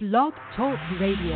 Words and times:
Blog 0.00 0.32
Talk 0.54 0.78
Radio. 1.00 1.34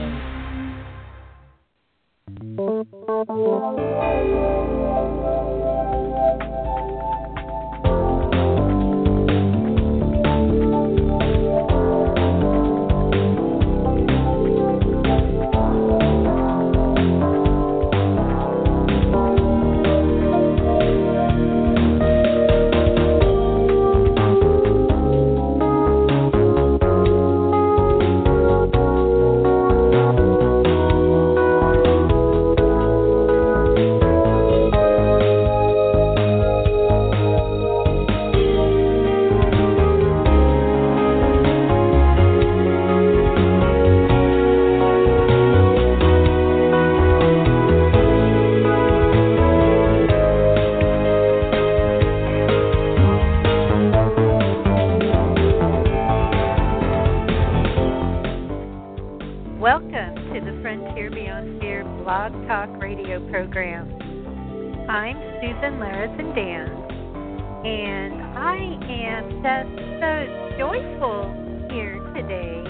Welcome 59.93 60.33
to 60.33 60.41
the 60.41 60.63
Frontier 60.63 61.11
Beyond 61.11 61.61
Fear 61.61 61.85
blog 62.03 62.33
talk 62.49 62.71
radio 62.81 63.21
program. 63.29 63.93
I'm 64.89 65.17
Susan 65.43 65.79
Larison 65.79 66.33
Danz, 66.33 67.67
and 67.67 68.23
I 68.39 68.57
am 68.89 69.29
just 69.43 69.69
so 70.01 70.57
joyful 70.57 71.69
here 71.71 72.01
today 72.15 72.65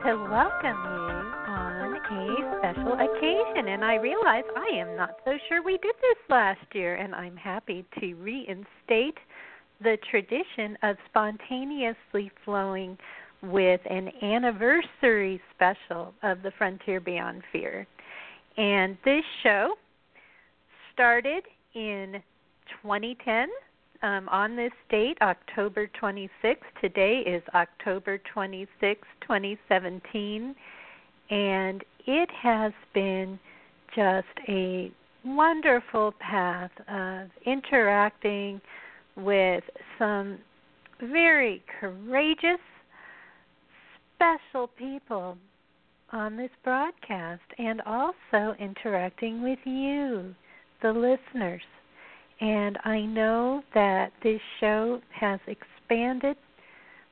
to 0.00 0.16
welcome 0.32 0.80
you 0.80 1.10
on 1.44 1.96
a 1.96 2.58
special 2.58 2.94
occasion. 2.94 3.68
And 3.68 3.84
I 3.84 3.96
realize 3.96 4.44
I 4.56 4.78
am 4.78 4.96
not 4.96 5.16
so 5.26 5.32
sure 5.48 5.62
we 5.62 5.76
did 5.82 5.94
this 6.00 6.18
last 6.30 6.64
year, 6.72 6.94
and 6.94 7.14
I'm 7.14 7.36
happy 7.36 7.84
to 8.00 8.14
reinstate 8.14 9.18
the 9.82 9.98
tradition 10.10 10.78
of 10.82 10.96
spontaneously 11.10 12.30
flowing 12.46 12.96
with 13.42 13.80
an 13.88 14.10
anniversary 14.22 15.40
special 15.54 16.12
of 16.22 16.42
the 16.42 16.52
Frontier 16.58 17.00
Beyond 17.00 17.42
Fear. 17.52 17.86
And 18.56 18.98
this 19.04 19.24
show 19.42 19.74
started 20.92 21.44
in 21.74 22.22
2010 22.82 23.48
um, 24.02 24.28
on 24.28 24.56
this 24.56 24.72
date, 24.90 25.18
October 25.22 25.88
26th. 26.00 26.56
Today 26.80 27.22
is 27.26 27.42
October 27.54 28.20
26th, 28.34 28.96
2017. 29.20 30.54
And 31.30 31.84
it 32.06 32.28
has 32.42 32.72
been 32.92 33.38
just 33.94 34.26
a 34.48 34.90
wonderful 35.24 36.12
path 36.18 36.70
of 36.88 37.28
interacting 37.46 38.60
with 39.16 39.64
some 39.98 40.38
very 41.00 41.62
courageous 41.80 42.60
special 44.20 44.66
people 44.66 45.36
on 46.12 46.36
this 46.36 46.50
broadcast 46.62 47.42
and 47.58 47.80
also 47.86 48.54
interacting 48.58 49.42
with 49.42 49.58
you, 49.64 50.34
the 50.82 50.92
listeners. 50.92 51.62
And 52.40 52.78
I 52.84 53.00
know 53.00 53.62
that 53.74 54.12
this 54.22 54.40
show 54.60 55.00
has 55.18 55.40
expanded 55.46 56.36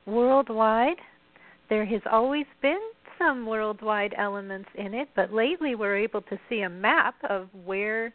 worldwide. 0.05 0.97
There 1.69 1.85
has 1.85 2.01
always 2.11 2.45
been 2.61 2.79
some 3.17 3.45
worldwide 3.45 4.13
elements 4.17 4.69
in 4.75 4.93
it, 4.93 5.09
but 5.15 5.33
lately 5.33 5.75
we're 5.75 5.97
able 5.97 6.21
to 6.23 6.39
see 6.49 6.61
a 6.61 6.69
map 6.69 7.15
of 7.29 7.47
where 7.65 8.13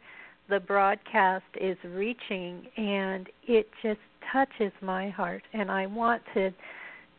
the 0.48 0.60
broadcast 0.60 1.44
is 1.60 1.76
reaching, 1.84 2.66
and 2.76 3.28
it 3.48 3.68
just 3.82 4.00
touches 4.32 4.72
my 4.82 5.08
heart. 5.10 5.42
And 5.52 5.70
I 5.70 5.86
want 5.86 6.22
to 6.34 6.52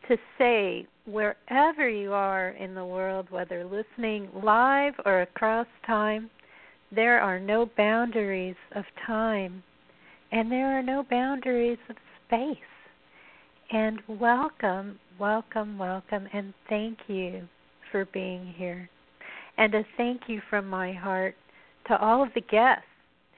to 0.08 0.16
say 0.38 0.86
wherever 1.04 1.88
you 1.88 2.12
are 2.12 2.50
in 2.50 2.74
the 2.74 2.84
world, 2.84 3.26
whether 3.30 3.64
listening 3.64 4.28
live 4.42 4.94
or 5.04 5.22
across 5.22 5.66
time, 5.86 6.30
there 6.94 7.20
are 7.20 7.40
no 7.40 7.68
boundaries 7.76 8.56
of 8.74 8.84
time 9.06 9.62
and 10.32 10.50
there 10.50 10.78
are 10.78 10.82
no 10.82 11.04
boundaries 11.08 11.78
of 11.88 11.96
space. 12.26 12.56
And 13.72 14.00
welcome, 14.08 14.98
welcome, 15.18 15.78
welcome, 15.78 16.28
and 16.32 16.54
thank 16.68 16.98
you 17.08 17.48
for 17.90 18.04
being 18.06 18.54
here. 18.56 18.88
And 19.58 19.74
a 19.74 19.84
thank 19.96 20.22
you 20.28 20.40
from 20.48 20.68
my 20.68 20.92
heart 20.92 21.34
to 21.88 21.98
all 21.98 22.22
of 22.22 22.28
the 22.34 22.42
guests 22.42 22.84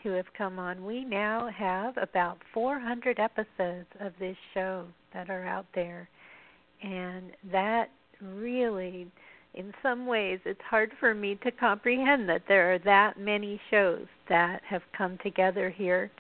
who 0.03 0.11
have 0.11 0.27
come 0.37 0.59
on. 0.59 0.85
We 0.85 1.05
now 1.05 1.49
have 1.57 1.97
about 1.97 2.39
400 2.53 3.19
episodes 3.19 3.89
of 4.01 4.13
this 4.19 4.37
show 4.55 4.85
that 5.15 5.31
are 5.31 5.47
out 5.47 5.67
there 5.75 6.09
and 6.83 7.33
that 7.51 7.91
really 8.21 9.11
in 9.55 9.73
some 9.83 10.07
ways 10.07 10.39
it's 10.45 10.61
hard 10.69 10.93
for 11.01 11.15
me 11.15 11.39
to 11.43 11.51
comprehend 11.51 12.29
that 12.29 12.43
there 12.49 12.73
are 12.75 12.79
that 12.79 13.19
many 13.19 13.61
shows 13.71 14.07
that 14.29 14.61
have 14.69 14.83
come 14.97 15.19
together 15.23 15.71
here 15.71 16.11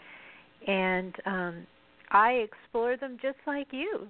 and 0.66 1.14
um 1.26 1.66
I 2.10 2.32
explore 2.32 2.96
them 2.96 3.18
just 3.20 3.38
like 3.46 3.68
you. 3.70 4.08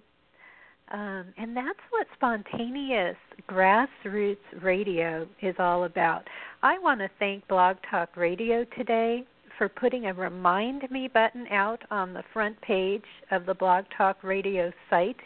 Um, 0.90 1.26
and 1.36 1.54
that's 1.54 1.78
what 1.90 2.06
spontaneous 2.14 3.16
grassroots 3.48 4.36
radio 4.62 5.26
is 5.42 5.54
all 5.58 5.84
about. 5.84 6.26
I 6.62 6.78
want 6.78 7.00
to 7.00 7.10
thank 7.18 7.46
Blog 7.46 7.76
Talk 7.90 8.16
Radio 8.16 8.64
today 8.76 9.24
for 9.58 9.68
putting 9.68 10.06
a 10.06 10.14
remind 10.14 10.90
me 10.90 11.08
button 11.12 11.46
out 11.48 11.82
on 11.90 12.14
the 12.14 12.22
front 12.32 12.58
page 12.62 13.04
of 13.30 13.44
the 13.44 13.54
Blog 13.54 13.84
Talk 13.96 14.22
Radio 14.22 14.72
site 14.88 15.20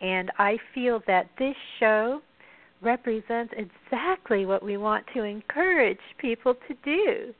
and 0.00 0.30
I 0.38 0.58
feel 0.74 1.02
that 1.06 1.28
this 1.38 1.56
show 1.78 2.20
represents 2.80 3.54
exactly 3.56 4.46
what 4.46 4.62
we 4.62 4.76
want 4.76 5.06
to 5.14 5.22
encourage 5.22 5.98
people 6.18 6.54
to 6.68 6.74
do 6.84 7.34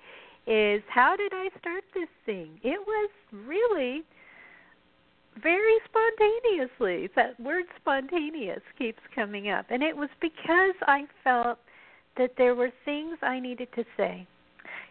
is 0.47 0.82
how 0.88 1.16
did 1.16 1.32
I 1.32 1.48
start 1.59 1.84
this 1.94 2.09
thing? 2.26 2.59
It 2.62 2.81
was 2.87 3.10
really 3.32 4.03
very 5.42 5.76
spontaneously. 5.84 7.09
That 7.16 7.38
word 7.41 7.65
spontaneous 7.81 8.60
keeps 8.78 9.00
coming 9.15 9.50
up. 9.50 9.66
And 9.71 9.82
it 9.82 9.97
was 9.97 10.10
because 10.21 10.75
I 10.82 11.04
felt 11.22 11.59
that 12.16 12.32
there 12.36 12.54
were 12.54 12.71
things 12.84 13.19
I 13.22 13.41
needed 13.41 13.69
to 13.75 13.84
say. 13.97 14.26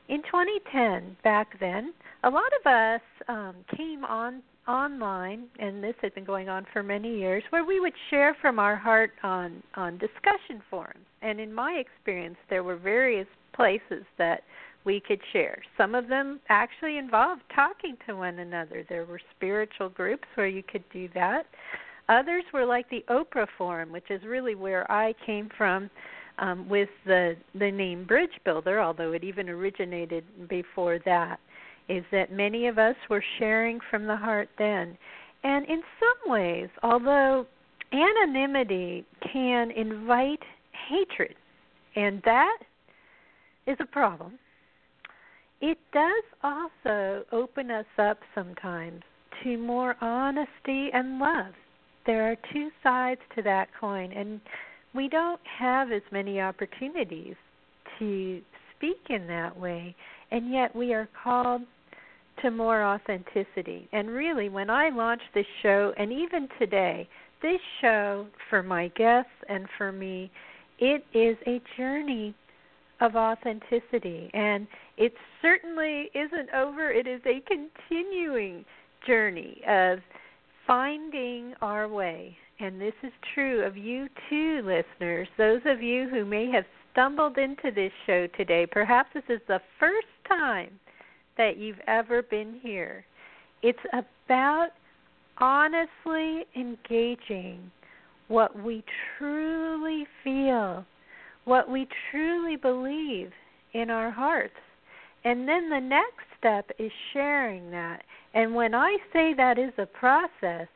In 0.09 0.22
2010, 0.24 1.16
back 1.24 1.59
then, 1.59 1.94
a 2.24 2.30
lot 2.30 2.51
of 2.59 2.68
us 2.68 3.01
um, 3.28 3.56
came 3.75 4.03
on 4.03 4.41
online, 4.68 5.46
and 5.59 5.84
this 5.84 5.96
had 6.01 6.13
been 6.16 6.24
going 6.24 6.50
on 6.50 6.66
for 6.72 6.84
many 6.84 7.18
years, 7.18 7.44
where 7.50 7.66
we 7.66 7.79
would 7.79 7.94
share 8.09 8.35
from 8.41 8.59
our 8.59 8.75
heart 8.75 9.12
on 9.24 9.62
on 9.75 9.97
discussion 9.97 10.62
forums. 10.69 11.06
And 11.22 11.40
in 11.40 11.53
my 11.53 11.74
experience, 11.74 12.38
there 12.50 12.63
were 12.63 12.78
various 12.78 13.28
places 13.53 14.03
that 14.18 14.44
we 14.85 15.00
could 15.00 15.22
share. 15.31 15.62
Some 15.78 15.96
of 15.96 16.07
them 16.07 16.40
actually 16.50 16.97
involved 16.97 17.41
talking 17.56 17.96
to 18.07 18.16
one 18.16 18.40
another. 18.40 18.85
There 18.90 19.06
were 19.06 19.22
spiritual 19.35 19.90
groups 19.90 20.28
where 20.35 20.47
you 20.47 20.63
could 20.63 20.84
do 20.91 21.07
that. 21.13 21.45
Others 22.09 22.44
were 22.53 22.66
like 22.66 22.90
the 22.90 23.06
Oprah 23.09 23.47
Forum, 23.57 23.91
which 23.91 24.09
is 24.09 24.22
really 24.25 24.56
where 24.56 24.90
I 24.91 25.13
came 25.25 25.50
from 25.57 25.90
um, 26.40 26.68
with 26.68 26.89
the 27.06 27.36
the 27.56 27.71
name 27.71 28.06
Bridge 28.06 28.38
Builder, 28.44 28.81
although 28.81 29.13
it 29.13 29.24
even 29.24 29.50
originated 29.50 30.24
before 30.50 31.00
that 31.06 31.39
is 31.89 32.03
that 32.12 32.31
many 32.31 32.68
of 32.68 32.77
us 32.77 32.95
were 33.09 33.24
sharing 33.39 33.80
from 33.89 34.06
the 34.06 34.15
heart 34.15 34.50
then. 34.57 34.97
And 35.44 35.65
in 35.65 35.81
some 36.00 36.31
ways, 36.31 36.69
although 36.81 37.45
anonymity 37.91 39.06
can 39.31 39.71
invite 39.71 40.44
hatred, 40.89 41.35
and 41.95 42.21
that 42.25 42.57
is 43.68 43.77
a 43.80 43.85
problem, 43.85 44.39
it 45.62 45.77
does 45.94 46.24
also 46.44 47.24
open 47.31 47.71
us 47.71 47.86
up 47.97 48.19
sometimes 48.36 49.01
to 49.44 49.57
more 49.57 49.95
honesty 50.01 50.89
and 50.94 51.19
love. 51.19 51.53
There 52.06 52.29
are 52.29 52.36
two 52.51 52.69
sides 52.81 53.21
to 53.36 53.41
that 53.44 53.69
coin, 53.79 54.12
and 54.12 54.41
we 54.94 55.07
don't 55.07 55.39
have 55.59 55.91
as 55.91 56.01
many 56.12 56.41
opportunities 56.41 57.36
to 58.00 58.41
speak 58.75 59.01
in 59.09 59.27
that 59.27 59.57
way, 59.57 59.95
and 60.33 60.51
yet 60.51 60.75
we 60.75 60.94
are 60.94 61.07
called 61.24 61.62
to 62.41 62.51
more 62.51 62.83
authenticity. 62.83 63.88
And 63.94 64.09
really, 64.09 64.50
when 64.50 64.69
I 64.69 64.89
launched 64.89 65.31
this 65.33 65.45
show, 65.62 65.94
and 65.97 66.12
even 66.12 66.50
today, 66.59 67.07
this 67.41 67.62
show 67.81 68.25
for 68.50 68.63
my 68.63 68.88
guests 68.97 69.31
and 69.47 69.68
for 69.77 69.91
me 69.91 70.31
it 70.80 71.06
is 71.13 71.38
a 71.45 71.62
journey 71.77 72.33
of 73.00 73.15
authenticity. 73.15 74.31
And 74.33 74.65
it 74.97 75.13
certainly 75.41 76.09
isn't 76.15 76.50
over, 76.56 76.91
it 76.91 77.06
is 77.06 77.21
a 77.25 77.44
continuing 77.47 78.65
journey 79.06 79.62
of 79.68 80.00
finding 80.65 81.53
our 81.62 81.88
way. 81.88 82.36
And 82.59 82.79
this 82.79 82.94
is 83.03 83.12
true 83.36 83.63
of 83.65 83.77
you 83.77 84.07
too, 84.29 84.62
listeners. 84.65 85.27
Those 85.38 85.62
of 85.65 85.81
you 85.81 86.09
who 86.09 86.25
may 86.25 86.50
have 86.51 86.65
stumbled 86.94 87.38
into 87.38 87.72
this 87.72 87.92
show 88.06 88.28
today, 88.38 88.66
perhaps 88.66 89.10
this 89.13 89.24
is 89.28 89.42
the 89.48 89.60
first 89.80 90.07
time 90.28 90.80
that 91.38 91.57
you've 91.57 91.81
ever 91.88 92.22
been 92.22 92.60
here. 92.62 93.04
It's 93.62 93.80
about 93.92 94.69
honestly 95.40 96.45
engaging 96.56 97.72
what 98.28 98.57
we 98.63 98.84
truly 99.18 100.06
feel, 100.24 100.86
what 101.45 101.69
we 101.69 101.88
truly 102.12 102.56
believe 102.56 103.31
in 103.74 103.89
our 103.89 104.12
hearts. 104.12 104.54
And 105.25 105.48
then 105.48 105.69
the 105.69 105.80
next 105.80 106.25
step 106.38 106.69
is 106.80 106.92
sharing 107.12 107.72
that. 107.72 108.04
And 108.34 108.54
when 108.54 108.75
I 108.75 108.98
say 109.12 109.34
that 109.36 109.57
is 109.57 109.74
a 109.78 109.86
process, 109.86 110.68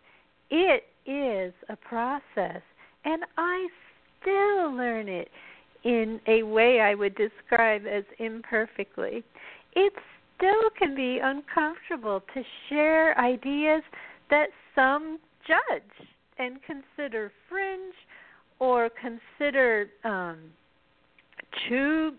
it 0.50 0.84
is 1.06 1.54
a 1.70 1.76
process. 1.76 2.62
And 3.06 3.24
I 3.38 3.68
still 4.22 4.76
learn 4.76 5.08
it 5.08 5.30
in 5.88 6.20
a 6.28 6.44
way 6.44 6.82
I 6.82 6.96
would 6.96 7.16
describe 7.16 7.84
as 7.90 8.04
imperfectly. 8.20 9.24
It 9.74 9.94
still 10.36 10.70
can 10.78 10.96
be 10.96 11.20
uncomfortable 11.24 12.22
to 12.34 12.44
share 12.68 13.18
ideas 13.18 13.82
that 14.30 14.50
some 14.76 15.18
judge 15.48 16.08
and 16.38 16.58
consider 16.64 17.32
fringe 17.48 17.94
or 18.60 18.90
consider 18.90 19.88
um, 20.04 20.38
too 21.70 22.12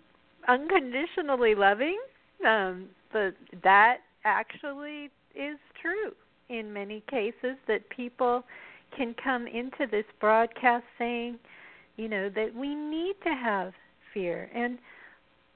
unconditionally 0.49 1.55
loving. 1.55 2.01
Um, 2.47 2.87
but 3.13 3.35
that 3.63 3.99
actually 4.25 5.11
is 5.35 5.59
true 5.83 6.13
in 6.49 6.73
many 6.73 7.03
cases 7.11 7.59
that 7.67 7.87
people 7.91 8.45
can 8.97 9.15
come 9.23 9.47
into 9.47 9.87
this 9.91 10.07
broadcast 10.21 10.85
saying, 10.99 11.39
you 11.99 12.09
know, 12.09 12.31
that 12.31 12.55
we 12.55 12.75
need 12.75 13.17
to 13.25 13.31
have 13.31 13.75
fear. 14.15 14.49
And 14.55 14.79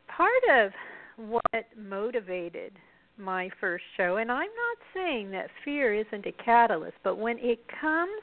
part 0.09 0.31
of 0.67 0.73
what 1.17 1.65
motivated 1.79 2.73
my 3.17 3.49
first 3.61 3.85
show, 3.97 4.17
and 4.17 4.31
I'm 4.31 4.41
not 4.41 4.79
saying 4.93 5.31
that 5.31 5.49
fear 5.65 5.95
isn't 5.95 6.27
a 6.27 6.33
catalyst, 6.45 6.97
but 7.05 7.17
when 7.17 7.39
it 7.39 7.61
comes 7.81 8.21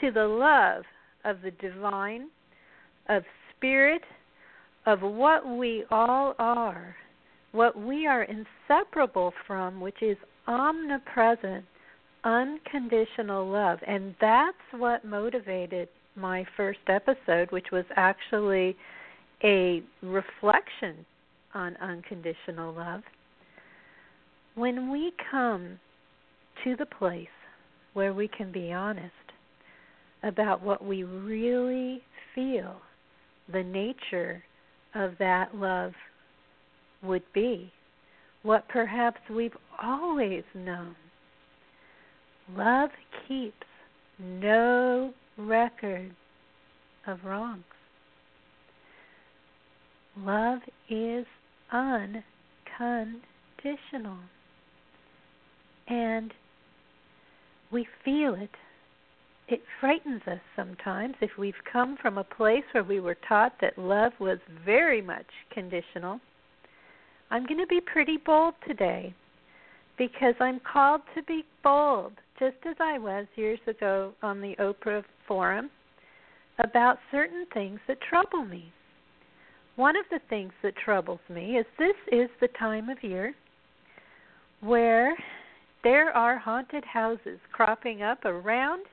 to 0.00 0.10
the 0.10 0.26
love 0.26 0.84
of 1.24 1.42
the 1.42 1.50
divine, 1.52 2.28
of 3.08 3.22
spirit, 3.56 4.02
of 4.86 5.02
what 5.02 5.46
we 5.46 5.84
all 5.90 6.34
are, 6.38 6.96
what 7.52 7.78
we 7.78 8.06
are 8.06 8.24
inseparable 8.24 9.32
from, 9.46 9.80
which 9.80 10.02
is 10.02 10.16
omnipresent, 10.46 11.64
unconditional 12.24 13.46
love. 13.48 13.78
And 13.86 14.14
that's 14.20 14.56
what 14.72 15.04
motivated 15.04 15.88
my 16.16 16.44
first 16.56 16.80
episode, 16.88 17.50
which 17.50 17.66
was 17.72 17.84
actually 17.96 18.76
a 19.44 19.82
reflection 20.02 21.04
on 21.54 21.76
unconditional 21.76 22.74
love. 22.74 23.02
When 24.54 24.90
we 24.90 25.12
come 25.30 25.78
to 26.64 26.76
the 26.76 26.86
place 26.86 27.28
where 27.92 28.12
we 28.12 28.28
can 28.28 28.50
be 28.52 28.72
honest 28.72 29.12
about 30.22 30.62
what 30.62 30.84
we 30.84 31.04
really 31.04 32.02
feel 32.34 32.76
the 33.52 33.62
nature 33.62 34.42
of 34.94 35.12
that 35.18 35.54
love 35.54 35.92
would 37.02 37.22
be, 37.34 37.70
what 38.42 38.66
perhaps 38.68 39.20
we've 39.30 39.56
always 39.82 40.44
known. 40.54 40.96
Love 42.56 42.90
keeps 43.26 43.54
no 44.18 45.12
record 45.38 46.14
of 47.06 47.18
wrongs. 47.24 47.64
Love 50.18 50.60
is 50.88 51.26
unconditional. 51.72 52.24
And 55.88 56.32
we 57.70 57.86
feel 58.04 58.34
it 58.34 58.50
it 59.48 59.62
frightens 59.80 60.22
us 60.26 60.40
sometimes 60.56 61.14
if 61.20 61.30
we've 61.38 61.54
come 61.72 61.96
from 62.02 62.18
a 62.18 62.24
place 62.24 62.64
where 62.72 62.82
we 62.82 62.98
were 62.98 63.16
taught 63.28 63.52
that 63.60 63.78
love 63.78 64.12
was 64.18 64.38
very 64.64 65.00
much 65.00 65.26
conditional. 65.52 66.20
I'm 67.30 67.46
going 67.46 67.60
to 67.60 67.66
be 67.66 67.80
pretty 67.80 68.16
bold 68.16 68.54
today 68.66 69.14
because 69.98 70.34
I'm 70.40 70.60
called 70.60 71.02
to 71.14 71.22
be 71.22 71.44
bold, 71.62 72.12
just 72.38 72.56
as 72.68 72.76
I 72.80 72.98
was 72.98 73.26
years 73.36 73.60
ago 73.66 74.12
on 74.22 74.40
the 74.40 74.56
Oprah 74.58 75.04
Forum, 75.26 75.70
about 76.58 76.98
certain 77.10 77.46
things 77.52 77.80
that 77.88 77.98
trouble 78.00 78.44
me. 78.44 78.72
One 79.76 79.96
of 79.96 80.06
the 80.10 80.20
things 80.30 80.52
that 80.62 80.74
troubles 80.76 81.20
me 81.28 81.58
is 81.58 81.66
this 81.78 81.96
is 82.10 82.30
the 82.40 82.48
time 82.58 82.88
of 82.88 83.02
year 83.02 83.34
where 84.60 85.14
there 85.84 86.16
are 86.16 86.38
haunted 86.38 86.84
houses 86.84 87.38
cropping 87.52 88.02
up 88.02 88.24
around 88.24 88.86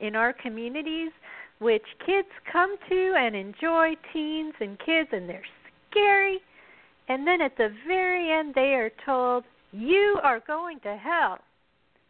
in 0.00 0.16
our 0.16 0.32
communities 0.32 1.10
which 1.58 1.84
kids 2.04 2.28
come 2.50 2.76
to 2.88 3.14
and 3.16 3.36
enjoy 3.36 3.94
teens 4.12 4.54
and 4.60 4.78
kids 4.78 5.08
and 5.12 5.28
they're 5.28 5.44
scary. 5.90 6.38
And 7.08 7.26
then 7.26 7.40
at 7.40 7.56
the 7.56 7.68
very 7.86 8.32
end 8.32 8.54
they 8.54 8.74
are 8.74 8.90
told 9.04 9.44
you 9.72 10.18
are 10.22 10.40
going 10.46 10.80
to 10.80 10.96
hell. 10.96 11.38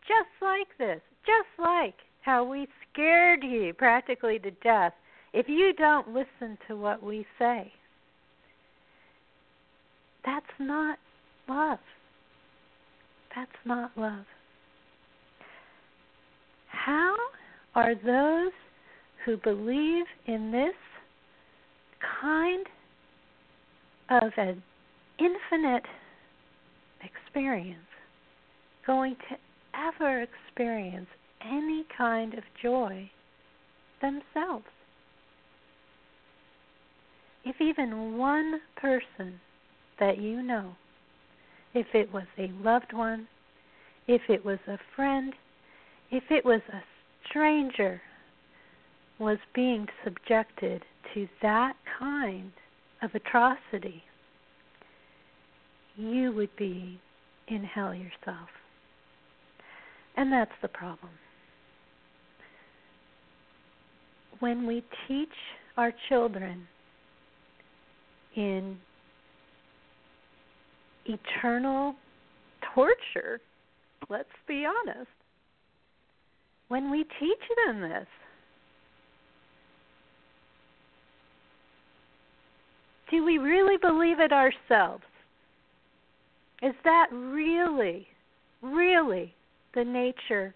Just 0.06 0.30
like 0.40 0.68
this. 0.78 1.00
Just 1.26 1.48
like 1.58 1.94
how 2.24 2.42
we 2.42 2.66
scared 2.90 3.44
you 3.44 3.74
practically 3.74 4.38
to 4.38 4.50
death 4.62 4.94
if 5.34 5.46
you 5.48 5.74
don't 5.74 6.08
listen 6.08 6.56
to 6.66 6.76
what 6.76 7.02
we 7.02 7.26
say. 7.38 7.70
That's 10.24 10.46
not 10.58 10.98
love. 11.48 11.78
That's 13.36 13.50
not 13.66 13.90
love. 13.96 14.24
How 16.68 17.14
are 17.74 17.94
those 17.94 18.52
who 19.24 19.36
believe 19.36 20.06
in 20.26 20.50
this 20.50 20.74
kind 22.22 22.66
of 24.10 24.30
an 24.38 24.62
infinite 25.18 25.84
experience 27.02 27.78
going 28.86 29.16
to 29.28 29.36
ever 29.74 30.22
experience 30.22 31.08
any 31.44 31.84
kind 31.96 32.34
of 32.34 32.44
joy 32.62 33.10
themselves. 34.00 34.64
If 37.44 37.60
even 37.60 38.16
one 38.16 38.60
person 38.76 39.40
that 40.00 40.18
you 40.18 40.42
know, 40.42 40.74
if 41.74 41.86
it 41.94 42.12
was 42.12 42.26
a 42.38 42.50
loved 42.62 42.92
one, 42.92 43.28
if 44.06 44.22
it 44.28 44.44
was 44.44 44.58
a 44.66 44.78
friend, 44.96 45.34
if 46.10 46.24
it 46.30 46.44
was 46.44 46.60
a 46.72 46.82
stranger 47.28 48.00
was 49.18 49.38
being 49.54 49.86
subjected 50.02 50.82
to 51.12 51.28
that 51.42 51.74
kind 51.98 52.52
of 53.02 53.14
atrocity, 53.14 54.02
you 55.96 56.32
would 56.32 56.54
be 56.56 56.98
in 57.48 57.62
hell 57.62 57.94
yourself. 57.94 58.48
And 60.16 60.32
that's 60.32 60.52
the 60.62 60.68
problem. 60.68 61.10
When 64.44 64.66
we 64.66 64.84
teach 65.08 65.26
our 65.78 65.90
children 66.10 66.68
in 68.36 68.76
eternal 71.06 71.94
torture, 72.74 73.40
let's 74.10 74.28
be 74.46 74.66
honest, 74.66 75.08
when 76.68 76.90
we 76.90 77.06
teach 77.18 77.40
them 77.64 77.80
this. 77.80 78.06
Do 83.10 83.24
we 83.24 83.38
really 83.38 83.78
believe 83.78 84.20
it 84.20 84.30
ourselves? 84.30 85.04
Is 86.60 86.74
that 86.84 87.06
really, 87.10 88.06
really 88.60 89.32
the 89.74 89.84
nature 89.84 90.54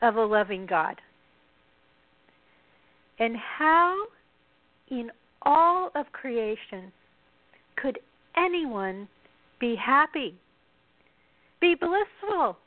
of 0.00 0.16
a 0.16 0.24
loving 0.24 0.64
God? 0.64 0.98
And 3.18 3.36
how, 3.36 3.96
in 4.90 5.10
all 5.42 5.90
of 5.94 6.06
creation, 6.12 6.92
could 7.76 7.98
anyone 8.36 9.08
be 9.60 9.76
happy, 9.76 10.34
be 11.60 11.74
blissful, 11.74 12.58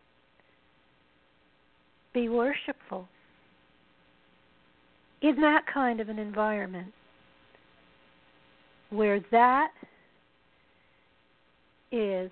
be 2.14 2.30
worshipful? 2.30 3.08
In 5.22 5.42
that 5.42 5.66
kind 5.72 6.00
of 6.00 6.10
an 6.10 6.20
environment 6.20 6.94
where 8.90 9.20
that 9.32 9.72
is 11.92 12.32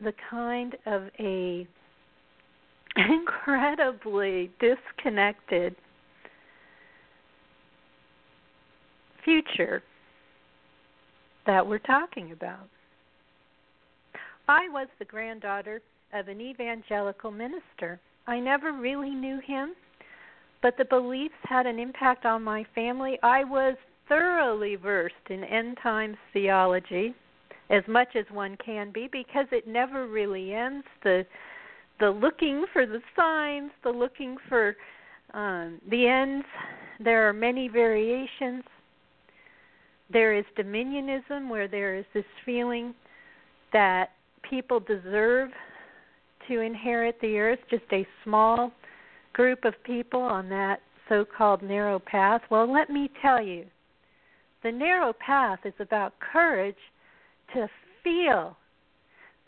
the 0.00 0.12
kind 0.30 0.76
of 0.86 1.04
a 1.18 1.66
incredibly 2.96 4.50
disconnected 4.60 5.74
future 9.28 9.82
that 11.46 11.66
we're 11.66 11.78
talking 11.78 12.32
about. 12.32 12.68
I 14.48 14.68
was 14.70 14.88
the 14.98 15.04
granddaughter 15.04 15.82
of 16.14 16.28
an 16.28 16.40
evangelical 16.40 17.30
minister. 17.30 18.00
I 18.26 18.40
never 18.40 18.72
really 18.72 19.10
knew 19.10 19.38
him, 19.46 19.74
but 20.62 20.78
the 20.78 20.86
beliefs 20.86 21.34
had 21.42 21.66
an 21.66 21.78
impact 21.78 22.24
on 22.24 22.42
my 22.42 22.64
family. 22.74 23.18
I 23.22 23.44
was 23.44 23.76
thoroughly 24.08 24.76
versed 24.76 25.14
in 25.28 25.44
end 25.44 25.76
times 25.82 26.16
theology 26.32 27.14
as 27.68 27.82
much 27.86 28.16
as 28.16 28.24
one 28.30 28.56
can 28.64 28.90
be 28.90 29.10
because 29.12 29.46
it 29.52 29.68
never 29.68 30.06
really 30.06 30.54
ends 30.54 30.86
the 31.04 31.26
the 32.00 32.08
looking 32.08 32.64
for 32.72 32.86
the 32.86 33.00
signs 33.14 33.70
the 33.84 33.90
looking 33.90 34.36
for 34.48 34.74
um, 35.34 35.78
the 35.90 36.06
ends 36.06 36.46
there 36.98 37.28
are 37.28 37.34
many 37.34 37.68
variations 37.68 38.64
there 40.12 40.34
is 40.34 40.44
dominionism 40.56 41.48
where 41.48 41.68
there 41.68 41.96
is 41.96 42.04
this 42.14 42.24
feeling 42.44 42.94
that 43.72 44.10
people 44.48 44.80
deserve 44.80 45.50
to 46.48 46.60
inherit 46.60 47.18
the 47.20 47.38
earth 47.38 47.58
just 47.70 47.84
a 47.92 48.06
small 48.24 48.72
group 49.34 49.64
of 49.64 49.74
people 49.84 50.20
on 50.20 50.48
that 50.48 50.80
so-called 51.08 51.62
narrow 51.62 51.98
path 51.98 52.42
well 52.50 52.70
let 52.70 52.90
me 52.90 53.10
tell 53.22 53.42
you 53.42 53.64
the 54.62 54.72
narrow 54.72 55.12
path 55.12 55.60
is 55.64 55.74
about 55.78 56.18
courage 56.18 56.76
to 57.54 57.68
feel. 58.02 58.56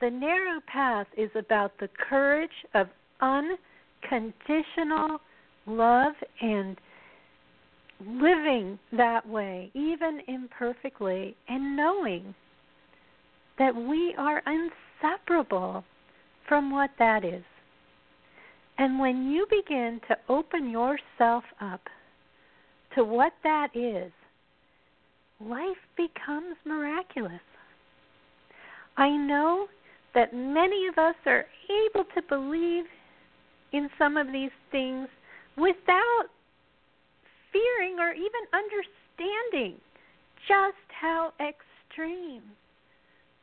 The 0.00 0.11
narrow 0.11 0.61
path 0.67 1.07
is 1.17 1.31
about 1.35 1.73
the 1.79 1.88
courage 1.88 2.64
of 2.75 2.88
unconditional 3.21 5.21
love 5.67 6.14
and 6.40 6.76
living 8.07 8.78
that 8.92 9.28
way, 9.28 9.71
even 9.75 10.21
imperfectly, 10.26 11.37
and 11.49 11.76
knowing 11.76 12.35
that 13.59 13.75
we 13.75 14.14
are 14.16 14.42
inseparable 14.47 15.85
from 16.49 16.71
what 16.71 16.90
that 16.99 17.25
is. 17.25 17.45
And 18.78 18.99
when 18.99 19.30
you 19.30 19.47
begin 19.50 20.00
to 20.09 20.16
open 20.28 20.71
yourself 20.71 21.45
up 21.61 21.83
to 22.95 23.04
what 23.04 23.33
that 23.45 23.76
is, 23.76 24.11
life 25.40 25.76
becomes 25.97 26.57
miraculous. 26.64 27.40
I 28.97 29.11
know 29.11 29.66
that 30.14 30.35
many 30.35 30.87
of 30.88 30.99
us 30.99 31.14
are 31.26 31.45
able 31.87 32.04
to 32.14 32.23
believe 32.28 32.85
in 33.73 33.88
some 33.99 34.16
of 34.16 34.33
these 34.33 34.50
things 34.73 35.09
without 35.57 36.25
fearing 37.52 37.99
or 37.99 38.12
even 38.12 38.42
understanding 38.52 39.80
just 40.49 40.76
how 41.00 41.33
extreme 41.40 42.42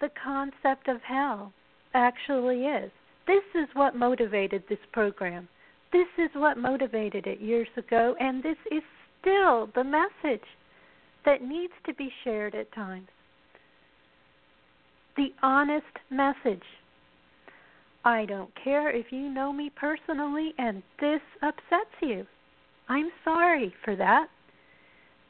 the 0.02 0.10
concept 0.24 0.88
of 0.88 1.02
hell 1.02 1.52
actually 1.94 2.66
is. 2.66 2.92
This 3.26 3.44
is 3.56 3.68
what 3.74 3.96
motivated 3.96 4.64
this 4.70 4.80
program. 4.92 5.48
This 5.92 6.08
is 6.18 6.30
what 6.34 6.58
motivated 6.58 7.28
it 7.28 7.42
years 7.42 7.68
ago, 7.78 8.16
and 8.20 8.44
this 8.44 8.58
is 8.72 8.84
still 9.22 9.70
the 9.76 9.84
message 9.84 10.46
that 11.26 11.42
needs 11.42 11.74
to 11.86 11.94
be 11.94 12.12
shared 12.24 12.56
at 12.56 12.72
times 12.74 13.08
the 15.18 15.34
honest 15.42 15.86
message. 16.10 16.64
I 18.06 18.26
don't 18.26 18.52
care 18.64 18.90
if 18.90 19.08
you 19.12 19.30
know 19.30 19.52
me 19.52 19.72
personally 19.76 20.54
and 20.58 20.82
this 21.02 21.22
upsets 21.42 21.96
you. 22.02 22.26
I'm 22.90 23.10
sorry 23.24 23.74
for 23.84 23.96
that. 23.96 24.28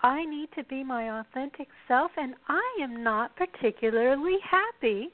I 0.03 0.25
need 0.25 0.49
to 0.55 0.63
be 0.63 0.83
my 0.83 1.19
authentic 1.19 1.67
self, 1.87 2.11
and 2.17 2.35
I 2.47 2.77
am 2.81 3.03
not 3.03 3.35
particularly 3.35 4.37
happy 4.43 5.09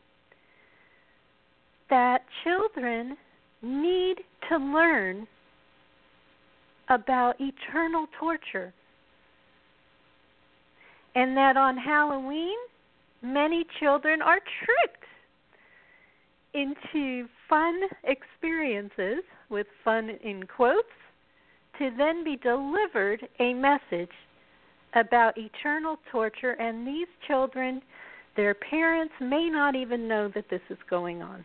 that 1.89 2.23
children 2.43 3.15
need 3.61 4.17
to 4.49 4.57
learn 4.57 5.25
about 6.89 7.35
eternal 7.39 8.07
torture. 8.19 8.73
And 11.15 11.37
that 11.37 11.55
on 11.55 11.77
Halloween, 11.77 12.57
many 13.21 13.65
children 13.79 14.21
are 14.21 14.39
tricked 14.65 15.05
into 16.53 17.27
fun 17.47 17.79
experiences, 18.03 19.23
with 19.49 19.67
fun 19.83 20.09
in 20.23 20.43
quotes, 20.43 20.87
to 21.79 21.89
then 21.97 22.23
be 22.23 22.35
delivered 22.37 23.27
a 23.39 23.53
message 23.53 24.11
about 24.95 25.37
eternal 25.37 25.97
torture, 26.11 26.51
and 26.51 26.87
these 26.87 27.07
children, 27.27 27.81
their 28.35 28.53
parents 28.53 29.13
may 29.19 29.49
not 29.49 29.75
even 29.75 30.07
know 30.07 30.29
that 30.35 30.49
this 30.49 30.61
is 30.69 30.77
going 30.89 31.21
on. 31.21 31.43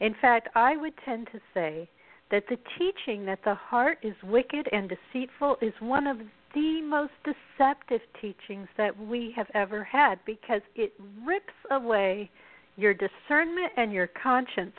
In 0.00 0.14
fact, 0.20 0.48
I 0.54 0.76
would 0.76 0.94
tend 1.04 1.28
to 1.32 1.40
say 1.54 1.88
that 2.30 2.44
the 2.48 2.58
teaching 2.78 3.24
that 3.26 3.40
the 3.44 3.54
heart 3.54 3.98
is 4.02 4.14
wicked 4.24 4.68
and 4.72 4.90
deceitful 4.90 5.56
is 5.62 5.72
one 5.80 6.06
of 6.06 6.18
the 6.54 6.80
most 6.82 7.12
deceptive 7.24 8.00
teachings 8.20 8.68
that 8.76 8.98
we 8.98 9.32
have 9.36 9.48
ever 9.54 9.84
had 9.84 10.18
because 10.26 10.62
it 10.74 10.92
rips 11.24 11.52
away 11.70 12.30
your 12.76 12.94
discernment 12.94 13.72
and 13.76 13.92
your 13.92 14.08
conscience. 14.22 14.76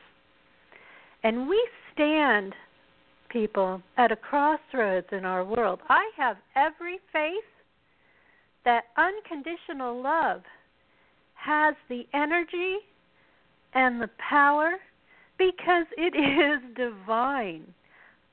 And 1.24 1.48
we 1.48 1.68
stand, 1.94 2.54
people, 3.30 3.82
at 3.98 4.12
a 4.12 4.16
crossroads 4.16 5.08
in 5.12 5.26
our 5.26 5.44
world. 5.44 5.80
I 5.90 6.10
have 6.18 6.38
every 6.56 7.00
faith 7.12 7.44
that 8.66 8.86
unconditional 8.98 10.02
love 10.02 10.42
has 11.36 11.76
the 11.90 12.04
energy 12.14 12.78
and 13.74 14.02
the 14.02 14.10
power 14.18 14.74
because 15.38 15.86
it 15.98 16.16
is 16.16 16.76
divine. 16.76 17.64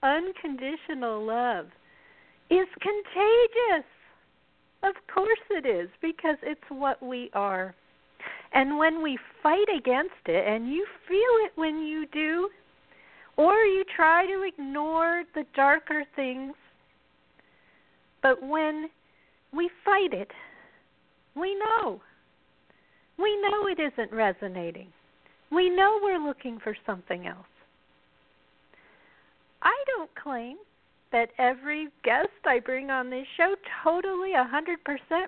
Unconditional 0.03 1.25
love 1.25 1.67
is 2.51 2.67
contagious. 2.81 3.87
Of 4.83 4.95
course 5.13 5.39
it 5.51 5.67
is, 5.67 5.89
because 6.03 6.37
it's 6.43 6.61
what 6.69 7.03
we 7.03 7.31
are. 7.33 7.75
And 8.53 8.77
when 8.79 9.03
we 9.03 9.19
fight 9.43 9.67
against 9.77 10.13
it, 10.27 10.47
and 10.47 10.69
you 10.69 10.87
feel 11.09 11.19
it 11.47 11.53
when 11.57 11.83
you 11.83 12.07
do, 12.13 12.49
or 13.37 13.55
you 13.55 13.85
try 13.97 14.26
to 14.26 14.43
ignore 14.43 15.25
the 15.35 15.45
darker 15.55 16.05
things, 16.14 16.55
but 18.23 18.43
when 18.43 18.88
we 19.53 19.71
fight 19.85 20.12
it, 20.12 20.31
we 21.37 21.55
know. 21.55 22.00
We 23.19 23.37
know 23.43 23.67
it 23.67 23.79
isn't 23.81 24.12
resonating. 24.12 24.88
We 25.50 25.69
know 25.69 26.00
we're 26.03 26.25
looking 26.25 26.59
for 26.59 26.76
something 26.87 27.26
else. 27.26 27.47
I 29.62 29.75
don't 29.97 30.11
claim 30.14 30.57
that 31.12 31.31
every 31.38 31.88
guest 32.03 32.29
I 32.45 32.59
bring 32.59 32.91
on 32.91 33.09
this 33.09 33.26
show 33.37 33.55
totally 33.85 34.33
100% 34.33 34.76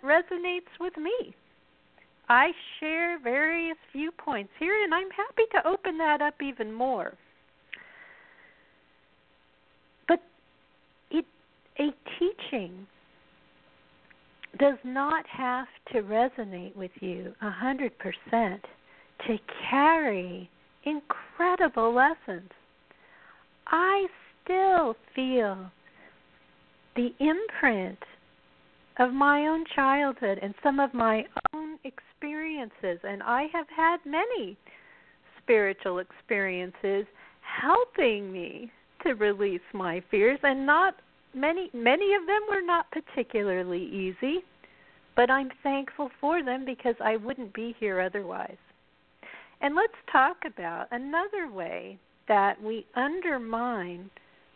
resonates 0.03 0.73
with 0.81 0.97
me. 0.97 1.35
I 2.29 2.51
share 2.81 3.21
various 3.21 3.77
viewpoints 3.93 4.51
here, 4.59 4.83
and 4.83 4.93
I'm 4.93 5.11
happy 5.11 5.45
to 5.53 5.67
open 5.67 5.97
that 5.99 6.21
up 6.21 6.35
even 6.43 6.73
more. 6.73 7.13
But 10.09 10.21
it, 11.13 11.25
a 11.78 11.90
teaching 12.18 12.87
does 14.59 14.78
not 14.85 15.25
have 15.26 15.66
to 15.92 16.02
resonate 16.02 16.75
with 16.76 16.90
you 17.00 17.35
100% 17.42 17.90
to 19.26 19.38
carry 19.71 20.50
incredible 20.85 21.95
lessons. 21.95 22.50
I 23.66 24.06
still 24.45 24.97
feel 25.14 25.71
the 26.95 27.11
imprint 27.18 27.99
of 28.99 29.12
my 29.12 29.47
own 29.47 29.64
childhood 29.75 30.38
and 30.40 30.54
some 30.62 30.80
of 30.80 30.95
my 30.95 31.25
own 31.52 31.78
experiences 31.85 32.99
and 33.02 33.23
I 33.23 33.47
have 33.52 33.66
had 33.75 33.99
many 34.06 34.56
spiritual 35.42 35.99
experiences 35.99 37.04
helping 37.42 38.33
me 38.33 38.71
to 39.02 39.14
release 39.14 39.61
my 39.75 40.02
fears 40.11 40.38
and 40.42 40.64
not 40.64 40.95
many 41.37 41.71
many 41.73 42.14
of 42.14 42.26
them 42.26 42.40
were 42.50 42.62
not 42.62 42.87
particularly 42.90 43.85
easy 43.85 44.43
but 45.16 45.31
I'm 45.31 45.50
thankful 45.62 46.11
for 46.21 46.45
them 46.45 46.64
because 46.64 46.95
I 47.02 47.16
wouldn't 47.16 47.55
be 47.55 47.75
here 47.81 48.00
otherwise. 48.00 48.59
And 49.62 49.75
let's 49.75 49.95
talk 50.12 50.37
about 50.47 50.88
another 50.90 51.50
way 51.50 51.99
that 52.28 52.62
we 52.62 52.87
undermine 52.95 54.11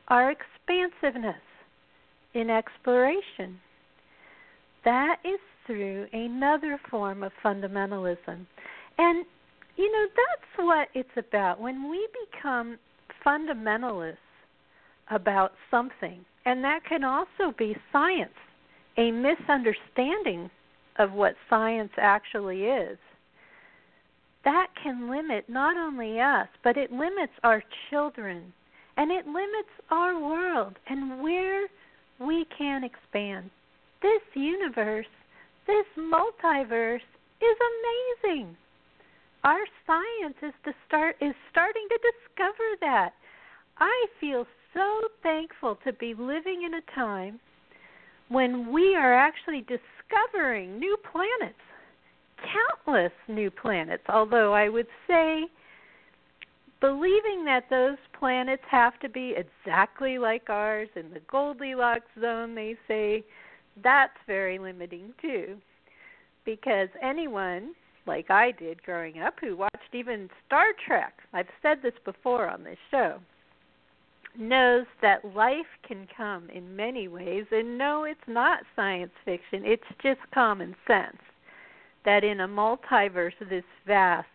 our 0.08 0.30
expansiveness 0.30 1.40
in 2.34 2.50
exploration. 2.50 3.58
that 4.84 5.16
is 5.24 5.40
through 5.66 6.06
another 6.12 6.80
form 6.90 7.22
of 7.22 7.32
fundamentalism. 7.44 8.46
And, 8.98 9.24
you 9.76 9.92
know, 9.92 10.06
that's 10.08 10.66
what 10.66 10.88
it's 10.94 11.16
about. 11.16 11.60
When 11.60 11.90
we 11.90 12.08
become 12.32 12.78
fundamentalists 13.24 14.16
about 15.10 15.52
something, 15.70 16.24
and 16.44 16.64
that 16.64 16.84
can 16.88 17.04
also 17.04 17.54
be 17.58 17.76
science, 17.92 18.34
a 18.96 19.10
misunderstanding 19.10 20.50
of 20.98 21.12
what 21.12 21.34
science 21.48 21.92
actually 21.98 22.64
is, 22.64 22.98
that 24.44 24.68
can 24.82 25.10
limit 25.10 25.48
not 25.48 25.76
only 25.76 26.20
us, 26.20 26.48
but 26.64 26.76
it 26.76 26.90
limits 26.90 27.32
our 27.42 27.62
children 27.90 28.52
and 28.96 29.10
it 29.10 29.26
limits 29.26 29.70
our 29.90 30.18
world 30.18 30.76
and 30.88 31.22
where 31.22 31.66
we 32.18 32.46
can 32.56 32.84
expand. 32.84 33.50
This 34.02 34.22
universe, 34.34 35.06
this 35.66 35.86
multiverse 35.96 37.00
is 37.40 37.56
amazing. 38.24 38.56
Our 39.44 39.60
science 39.86 40.36
is 40.42 40.52
to 40.64 40.72
start 40.86 41.16
is 41.20 41.34
starting 41.50 41.86
to 41.88 41.98
discover 41.98 42.76
that. 42.82 43.12
I 43.78 44.06
feel 44.20 44.46
so 44.74 45.00
thankful 45.22 45.78
to 45.84 45.92
be 45.92 46.14
living 46.14 46.62
in 46.64 46.74
a 46.74 46.94
time 46.94 47.40
when 48.28 48.72
we 48.72 48.94
are 48.94 49.14
actually 49.14 49.60
discovering 49.62 50.78
new 50.78 50.96
planets, 51.10 51.58
countless 52.84 53.12
new 53.28 53.50
planets, 53.50 54.04
although 54.08 54.54
I 54.54 54.68
would 54.68 54.86
say 55.06 55.46
believing 56.80 57.44
that 57.44 57.68
those 57.68 57.98
planets 58.18 58.62
have 58.70 58.98
to 59.00 59.08
be 59.08 59.34
exactly 59.36 60.18
like 60.18 60.48
ours 60.48 60.88
in 60.96 61.12
the 61.12 61.20
Goldilocks 61.30 62.06
zone, 62.20 62.54
they 62.54 62.76
say, 62.88 63.24
that's 63.82 64.16
very 64.26 64.58
limiting 64.58 65.12
too. 65.20 65.56
Because 66.44 66.88
anyone, 67.02 67.74
like 68.06 68.30
I 68.30 68.52
did 68.52 68.82
growing 68.82 69.20
up, 69.20 69.34
who 69.40 69.56
watched 69.56 69.94
even 69.94 70.30
Star 70.46 70.66
Trek, 70.86 71.14
I've 71.32 71.46
said 71.60 71.78
this 71.82 71.92
before 72.04 72.48
on 72.48 72.64
this 72.64 72.78
show, 72.90 73.18
knows 74.38 74.86
that 75.02 75.34
life 75.34 75.66
can 75.86 76.06
come 76.16 76.48
in 76.50 76.76
many 76.76 77.08
ways. 77.08 77.44
And 77.50 77.78
no, 77.78 78.04
it's 78.04 78.20
not 78.26 78.60
science 78.76 79.12
fiction, 79.24 79.64
it's 79.64 79.82
just 80.02 80.20
common 80.32 80.74
sense. 80.86 81.18
That 82.04 82.24
in 82.24 82.40
a 82.40 82.48
multiverse 82.48 83.32
this 83.48 83.64
vast, 83.86 84.28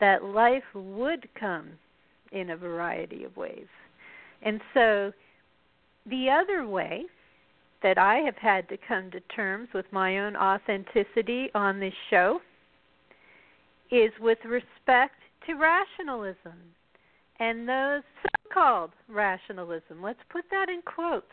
that 0.00 0.24
life 0.24 0.64
would 0.74 1.28
come 1.38 1.70
in 2.32 2.50
a 2.50 2.56
variety 2.56 3.24
of 3.24 3.36
ways. 3.36 3.66
And 4.42 4.60
so 4.74 5.12
the 6.06 6.28
other 6.28 6.66
way 6.66 7.04
that 7.82 7.98
I 7.98 8.16
have 8.16 8.36
had 8.36 8.68
to 8.68 8.76
come 8.76 9.10
to 9.10 9.20
terms 9.34 9.68
with 9.74 9.86
my 9.92 10.18
own 10.18 10.36
authenticity 10.36 11.50
on 11.54 11.80
this 11.80 11.94
show 12.10 12.40
is 13.90 14.10
with 14.20 14.38
respect 14.44 15.16
to 15.46 15.54
rationalism 15.54 16.74
and 17.40 17.68
those 17.68 18.02
so 18.22 18.28
called 18.52 18.90
rationalism. 19.08 20.02
Let's 20.02 20.18
put 20.30 20.44
that 20.50 20.68
in 20.68 20.82
quotes 20.82 21.26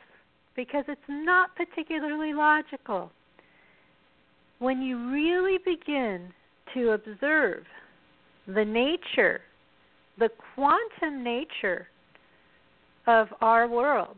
because 0.56 0.86
it's 0.88 1.02
not 1.08 1.50
particularly 1.56 2.34
logical. 2.34 3.12
When 4.60 4.82
you 4.82 5.12
really 5.12 5.58
begin 5.64 6.34
to 6.74 6.92
observe 6.92 7.64
the 8.48 8.66
nature, 8.66 9.42
the 10.18 10.30
quantum 10.56 11.24
nature 11.24 11.88
of 13.08 13.28
our 13.42 13.68
world, 13.68 14.18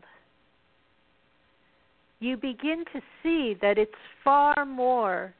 you 2.20 2.36
begin 2.36 2.84
to 2.92 3.00
see 3.22 3.56
that 3.60 3.78
it's 3.78 3.90
far 4.22 4.64
more 4.64 5.34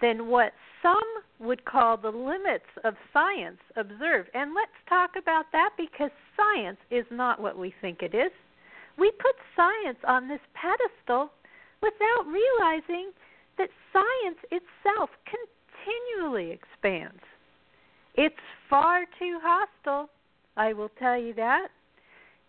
than 0.00 0.26
what 0.26 0.52
some 0.82 0.98
would 1.44 1.64
call 1.64 1.96
the 1.96 2.10
limits 2.10 2.68
of 2.84 2.94
science 3.12 3.60
observed. 3.76 4.30
And 4.34 4.54
let's 4.54 4.72
talk 4.88 5.10
about 5.16 5.46
that 5.52 5.70
because 5.76 6.10
science 6.36 6.78
is 6.90 7.04
not 7.10 7.40
what 7.40 7.58
we 7.58 7.74
think 7.80 8.02
it 8.02 8.14
is. 8.14 8.32
We 8.98 9.10
put 9.12 9.34
science 9.56 9.98
on 10.06 10.28
this 10.28 10.40
pedestal 10.54 11.30
without 11.82 12.26
realizing 12.26 13.10
that 13.58 13.68
science 13.92 14.38
itself 14.50 15.10
continually 15.28 16.50
expands. 16.50 17.20
It's 18.14 18.34
far 18.70 19.04
too 19.18 19.38
hostile, 19.42 20.08
I 20.56 20.72
will 20.72 20.90
tell 20.98 21.18
you 21.18 21.34
that. 21.34 21.68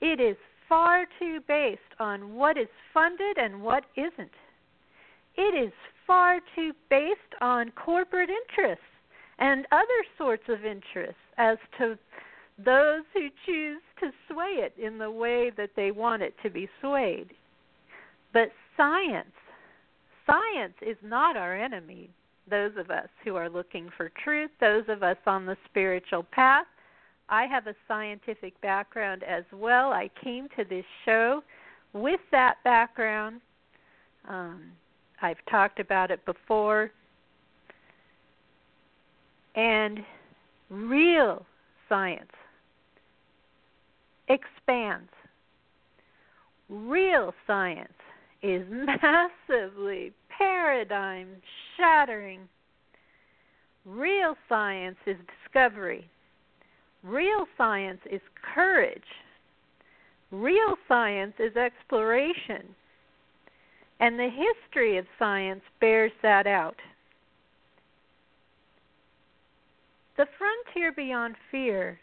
It 0.02 0.20
is 0.20 0.38
far 0.70 1.06
too 1.20 1.40
based 1.48 1.82
on 2.00 2.36
what 2.36 2.58
is 2.58 2.68
funded 2.94 3.38
and 3.38 3.62
what 3.62 3.86
isn't. 3.96 4.32
It 5.36 5.68
is 5.68 5.74
far 6.08 6.40
too 6.56 6.72
based 6.90 7.20
on 7.42 7.72
corporate 7.72 8.30
interests 8.30 8.84
and 9.40 9.66
other 9.72 10.06
sorts 10.18 10.44
of 10.48 10.66
interests 10.66 11.16
as 11.38 11.58
to 11.78 11.98
those 12.64 13.04
who 13.14 13.28
choose 13.46 13.82
to 14.00 14.12
sway 14.32 14.60
it 14.60 14.74
in 14.82 14.98
the 14.98 15.12
way 15.12 15.52
that 15.58 15.72
they 15.76 15.92
want 15.92 16.22
it 16.22 16.34
to 16.42 16.50
be 16.50 16.70
swayed. 16.80 17.28
But 18.34 18.52
science, 18.78 19.34
science 20.26 20.76
is 20.82 20.98
not 21.04 21.36
our 21.36 21.56
enemy. 21.56 22.10
Those 22.50 22.72
of 22.78 22.92
us 22.92 23.10
who 23.24 23.36
are 23.36 23.50
looking 23.50 23.90
for 23.98 24.12
truth, 24.24 24.52
those 24.62 24.84
of 24.88 25.04
us 25.04 25.18
on 25.26 25.46
the 25.46 25.58
spiritual 25.66 26.24
path, 26.32 26.68
I 27.28 27.46
have 27.48 27.68
a 27.68 27.76
scientific 27.88 28.60
background 28.62 29.24
as 29.24 29.44
well. 29.52 29.92
I 29.92 30.10
came 30.24 30.48
to 30.58 30.64
this 30.64 30.86
show 31.06 31.44
with 31.94 32.20
that 32.32 32.58
background. 32.64 33.42
Um, 34.28 34.72
I've 35.22 35.44
talked 35.50 35.80
about 35.80 36.12
it 36.12 36.26
before. 36.26 36.92
And 39.56 40.00
real 40.70 41.46
science 41.88 42.32
expands. 44.28 45.10
Real 46.70 47.34
science 47.48 47.94
is 48.42 48.66
massively 48.70 50.12
paradigm 50.38 51.28
shattering. 51.78 52.42
Real 53.86 54.36
science 54.50 54.98
is 55.06 55.16
discovery. 55.44 56.10
Real 57.04 57.46
science 57.58 58.00
is 58.12 58.22
courage. 58.54 59.04
Real 60.32 60.76
science 60.88 61.34
is 61.40 61.56
exploration. 61.56 62.64
And 64.00 64.20
the 64.20 64.30
history 64.30 64.98
of 64.98 65.06
science 65.18 65.62
bears 65.80 66.12
that 66.22 66.48
out. 66.48 66.76
The 70.18 70.28
frontier 70.38 70.92
beyond 70.92 71.36
fear 71.52 72.00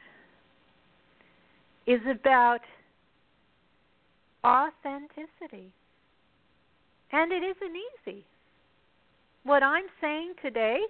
is 1.86 2.00
about 2.10 2.60
authenticity. 4.44 5.72
And 7.12 7.32
it 7.32 7.42
isn't 7.42 7.76
easy. 8.06 8.24
What 9.44 9.62
I'm 9.62 9.86
saying 10.00 10.34
today 10.42 10.80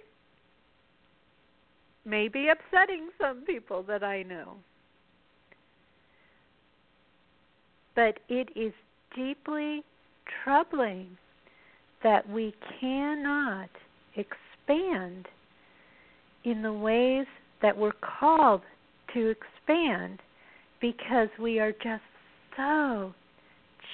may 2.05 2.27
be 2.27 2.49
upsetting 2.49 3.09
some 3.19 3.41
people 3.45 3.83
that 3.83 4.03
I 4.03 4.23
know. 4.23 4.55
But 7.95 8.19
it 8.29 8.49
is 8.55 8.73
deeply 9.15 9.83
troubling 10.43 11.17
that 12.03 12.27
we 12.29 12.53
cannot 12.79 13.69
expand 14.15 15.27
in 16.43 16.61
the 16.61 16.73
ways 16.73 17.25
that 17.61 17.77
we're 17.77 17.93
called 18.19 18.61
to 19.13 19.29
expand 19.29 20.19
because 20.81 21.29
we 21.39 21.59
are 21.59 21.71
just 21.71 22.03
so 22.57 23.13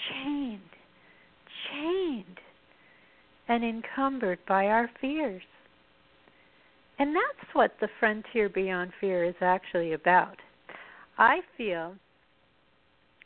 chained, 0.10 0.60
chained, 1.70 2.40
and 3.48 3.64
encumbered 3.64 4.40
by 4.48 4.66
our 4.66 4.90
fears. 5.00 5.44
And 6.98 7.16
that's 7.16 7.54
what 7.54 7.76
the 7.80 7.88
frontier 8.00 8.50
beyond 8.50 8.92
fear 9.00 9.24
is 9.24 9.36
actually 9.40 9.94
about. 9.94 10.38
I 11.18 11.40
feel 11.58 11.96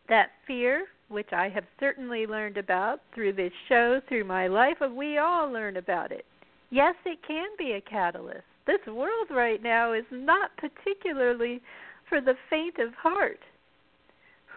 that 0.10 0.30
fear, 0.46 0.86
which 1.14 1.32
I 1.32 1.48
have 1.50 1.64
certainly 1.80 2.26
learned 2.26 2.58
about 2.58 3.02
through 3.14 3.34
this 3.34 3.54
show, 3.70 4.02
through 4.10 4.26
my 4.26 4.48
life, 4.48 4.78
and 4.82 4.98
we 4.98 5.18
all 5.18 5.50
learn 5.50 5.78
about 5.78 6.12
it. 6.12 6.26
Yes, 6.72 6.96
it 7.06 7.20
can 7.26 7.48
be 7.58 7.74
a 7.74 7.82
catalyst. 7.82 8.44
This 8.66 8.86
world 8.88 9.28
right 9.30 9.62
now 9.62 9.94
is 9.94 10.06
not 10.12 10.52
particularly 10.58 11.62
for 12.10 12.20
the 12.20 12.36
faint 12.50 12.80
of 12.80 12.94
heart. 12.96 13.40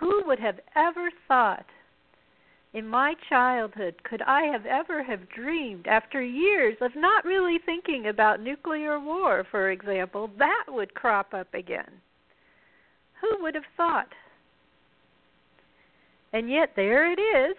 Who 0.00 0.22
would 0.26 0.38
have 0.40 0.60
ever 0.74 1.10
thought 1.28 1.66
in 2.72 2.86
my 2.86 3.14
childhood 3.28 3.94
could 4.04 4.22
I 4.22 4.42
have 4.42 4.66
ever 4.66 5.02
have 5.02 5.28
dreamed 5.30 5.86
after 5.86 6.22
years 6.22 6.76
of 6.80 6.90
not 6.94 7.24
really 7.24 7.58
thinking 7.64 8.08
about 8.08 8.40
nuclear 8.40 9.00
war, 9.00 9.46
for 9.50 9.70
example, 9.70 10.30
that 10.38 10.64
would 10.68 10.94
crop 10.94 11.32
up 11.32 11.52
again? 11.54 12.00
Who 13.20 13.42
would 13.42 13.54
have 13.54 13.64
thought? 13.76 14.08
And 16.32 16.50
yet 16.50 16.70
there 16.76 17.10
it 17.10 17.20
is. 17.20 17.56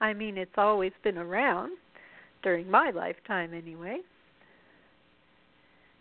I 0.00 0.12
mean, 0.12 0.38
it's 0.38 0.56
always 0.56 0.92
been 1.02 1.18
around. 1.18 1.72
during 2.42 2.70
my 2.70 2.90
lifetime 2.90 3.52
anyway. 3.54 3.98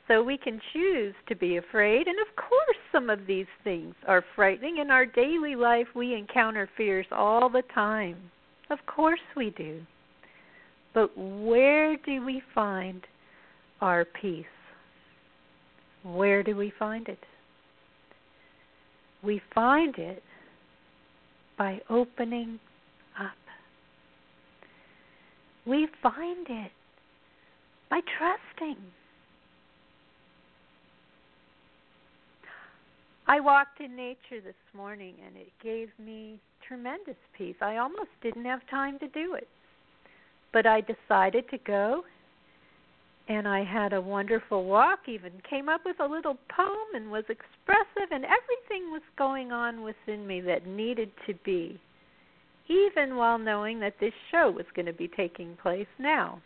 So 0.07 0.23
we 0.23 0.37
can 0.37 0.59
choose 0.73 1.13
to 1.27 1.35
be 1.35 1.57
afraid, 1.57 2.07
and 2.07 2.17
of 2.19 2.35
course, 2.35 2.77
some 2.91 3.09
of 3.09 3.27
these 3.27 3.45
things 3.63 3.93
are 4.07 4.23
frightening. 4.35 4.77
In 4.77 4.89
our 4.89 5.05
daily 5.05 5.55
life, 5.55 5.87
we 5.95 6.15
encounter 6.15 6.67
fears 6.75 7.05
all 7.11 7.47
the 7.49 7.61
time. 7.75 8.17
Of 8.71 8.79
course, 8.87 9.19
we 9.37 9.51
do. 9.51 9.81
But 10.95 11.11
where 11.15 11.95
do 11.97 12.25
we 12.25 12.41
find 12.55 13.03
our 13.81 14.05
peace? 14.19 14.45
Where 16.03 16.41
do 16.41 16.55
we 16.55 16.73
find 16.79 17.07
it? 17.07 17.19
We 19.21 19.41
find 19.53 19.95
it 19.97 20.23
by 21.59 21.81
opening 21.89 22.57
up. 23.19 23.35
We 25.67 25.89
find 26.01 26.47
it 26.49 26.71
by 27.89 27.99
trusting. 28.17 28.77
I 33.27 33.39
walked 33.41 33.81
in 33.81 33.95
nature 33.95 34.41
this 34.43 34.55
morning 34.73 35.15
and 35.23 35.35
it 35.35 35.51
gave 35.61 35.89
me 36.03 36.39
tremendous 36.65 37.17
peace. 37.37 37.57
I 37.61 37.77
almost 37.77 38.09
didn't 38.23 38.45
have 38.45 38.61
time 38.71 38.97
to 38.99 39.07
do 39.09 39.35
it. 39.35 39.47
But 40.53 40.65
I 40.65 40.81
decided 40.81 41.47
to 41.49 41.57
go 41.59 42.03
and 43.29 43.47
I 43.47 43.63
had 43.63 43.93
a 43.93 44.01
wonderful 44.01 44.65
walk, 44.65 45.01
even 45.07 45.31
came 45.47 45.69
up 45.69 45.81
with 45.85 45.99
a 45.99 46.07
little 46.07 46.35
poem 46.55 46.95
and 46.95 47.11
was 47.11 47.23
expressive, 47.29 48.11
and 48.11 48.25
everything 48.25 48.91
was 48.91 49.03
going 49.17 49.51
on 49.51 49.83
within 49.83 50.25
me 50.25 50.41
that 50.41 50.65
needed 50.65 51.11
to 51.27 51.35
be, 51.45 51.79
even 52.67 53.15
while 53.15 53.37
knowing 53.37 53.79
that 53.81 53.93
this 53.99 54.13
show 54.31 54.49
was 54.49 54.65
going 54.75 54.87
to 54.87 54.93
be 54.93 55.07
taking 55.07 55.55
place 55.61 55.87
now. 55.99 56.41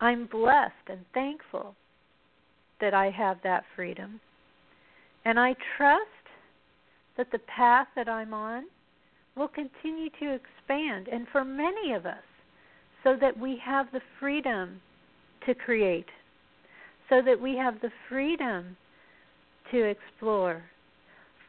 I'm 0.00 0.24
blessed 0.24 0.88
and 0.88 1.04
thankful 1.12 1.74
that 2.80 2.94
I 2.94 3.10
have 3.10 3.36
that 3.44 3.64
freedom, 3.76 4.20
and 5.26 5.38
I 5.38 5.54
trust 5.76 6.00
that 7.18 7.30
the 7.30 7.40
path 7.40 7.88
that 7.94 8.08
I'm 8.08 8.32
on 8.32 8.64
will 9.36 9.48
continue 9.48 10.08
to 10.18 10.34
expand, 10.34 11.08
and 11.08 11.26
for 11.30 11.44
many 11.44 11.92
of 11.92 12.06
us, 12.06 12.22
so 13.02 13.16
that 13.20 13.38
we 13.38 13.60
have 13.64 13.86
the 13.92 14.00
freedom 14.18 14.80
to 15.46 15.54
create, 15.54 16.08
so 17.08 17.22
that 17.22 17.40
we 17.40 17.56
have 17.56 17.80
the 17.80 17.90
freedom 18.08 18.76
to 19.70 19.84
explore. 19.84 20.62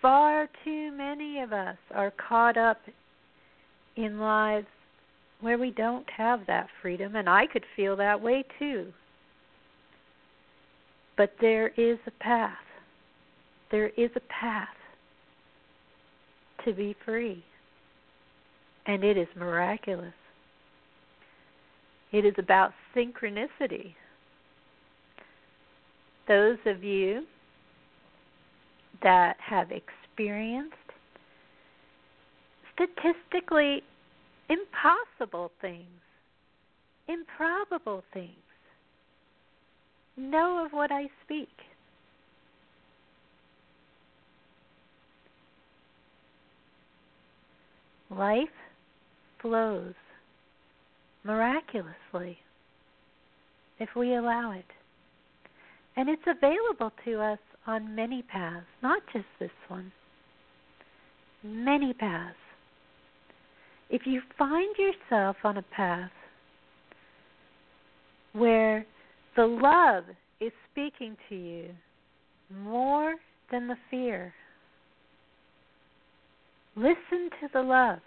Far 0.02 0.50
too 0.64 0.92
many 0.92 1.40
of 1.42 1.54
us 1.54 1.78
are 1.94 2.12
caught 2.12 2.58
up 2.58 2.78
in 3.96 4.20
lives 4.20 4.68
where 5.42 5.58
we 5.58 5.72
don't 5.72 6.10
have 6.10 6.42
that 6.48 6.68
freedom, 6.82 7.16
and 7.16 7.28
I 7.28 7.48
could 7.48 7.66
feel 7.76 7.96
that 7.98 8.22
way 8.22 8.44
too. 8.60 8.94
But 11.18 11.34
there 11.42 11.70
is 11.70 11.98
a 12.08 12.12
path. 12.24 12.54
There 13.72 13.90
is 13.90 14.12
a 14.16 14.22
path 14.22 14.68
to 16.66 16.74
be 16.74 16.96
free, 17.06 17.44
and 18.86 19.04
it 19.04 19.18
is 19.18 19.28
miraculous. 19.36 20.14
It 22.12 22.26
is 22.26 22.34
about 22.38 22.74
synchronicity. 22.96 23.96
Those 26.28 26.58
of 26.66 26.84
you 26.84 27.24
that 29.02 29.38
have 29.40 29.70
experienced 29.72 30.76
statistically 32.74 33.82
impossible 34.50 35.52
things, 35.62 35.88
improbable 37.08 38.04
things, 38.14 38.30
know 40.18 40.66
of 40.66 40.74
what 40.74 40.92
I 40.92 41.08
speak. 41.24 41.50
Life 48.10 48.50
flows 49.42 49.94
miraculously 51.24 52.38
if 53.80 53.90
we 53.96 54.16
allow 54.16 54.52
it. 54.52 54.66
And 55.96 56.10
it's 56.10 56.22
available 56.28 56.92
to 57.06 57.20
us 57.20 57.40
on 57.68 57.96
many 57.96 58.22
paths, 58.22 58.66
not 58.82 59.02
just 59.14 59.26
this 59.40 59.52
one. 59.68 59.92
Many 61.44 61.94
paths. 61.94 62.36
If 63.90 64.04
you 64.06 64.22
find 64.38 64.74
yourself 64.78 65.36
on 65.44 65.58
a 65.58 65.64
path 65.64 66.12
where 68.34 68.86
the 69.36 69.46
love 69.46 70.06
is 70.40 70.52
speaking 70.72 71.18
to 71.28 71.36
you 71.36 71.70
more 72.64 73.16
than 73.52 73.68
the 73.68 73.76
fear, 73.90 74.34
listen 76.76 77.30
to 77.42 77.50
the 77.54 77.62
love. 77.62 78.00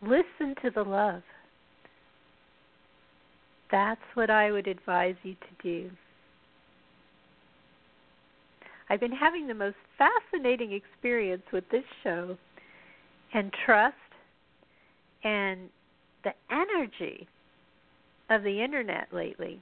Listen 0.00 0.54
to 0.62 0.70
the 0.74 0.82
love 0.82 1.22
that's 3.74 4.00
what 4.14 4.30
I 4.30 4.52
would 4.52 4.68
advise 4.68 5.16
you 5.24 5.34
to 5.34 5.62
do. 5.62 5.90
I've 8.88 9.00
been 9.00 9.10
having 9.10 9.48
the 9.48 9.54
most 9.54 9.74
fascinating 9.98 10.72
experience 10.72 11.42
with 11.52 11.64
this 11.72 11.82
show 12.04 12.36
and 13.34 13.52
trust 13.66 13.96
and 15.24 15.68
the 16.22 16.30
energy 16.52 17.26
of 18.30 18.44
the 18.44 18.62
internet 18.62 19.08
lately. 19.12 19.60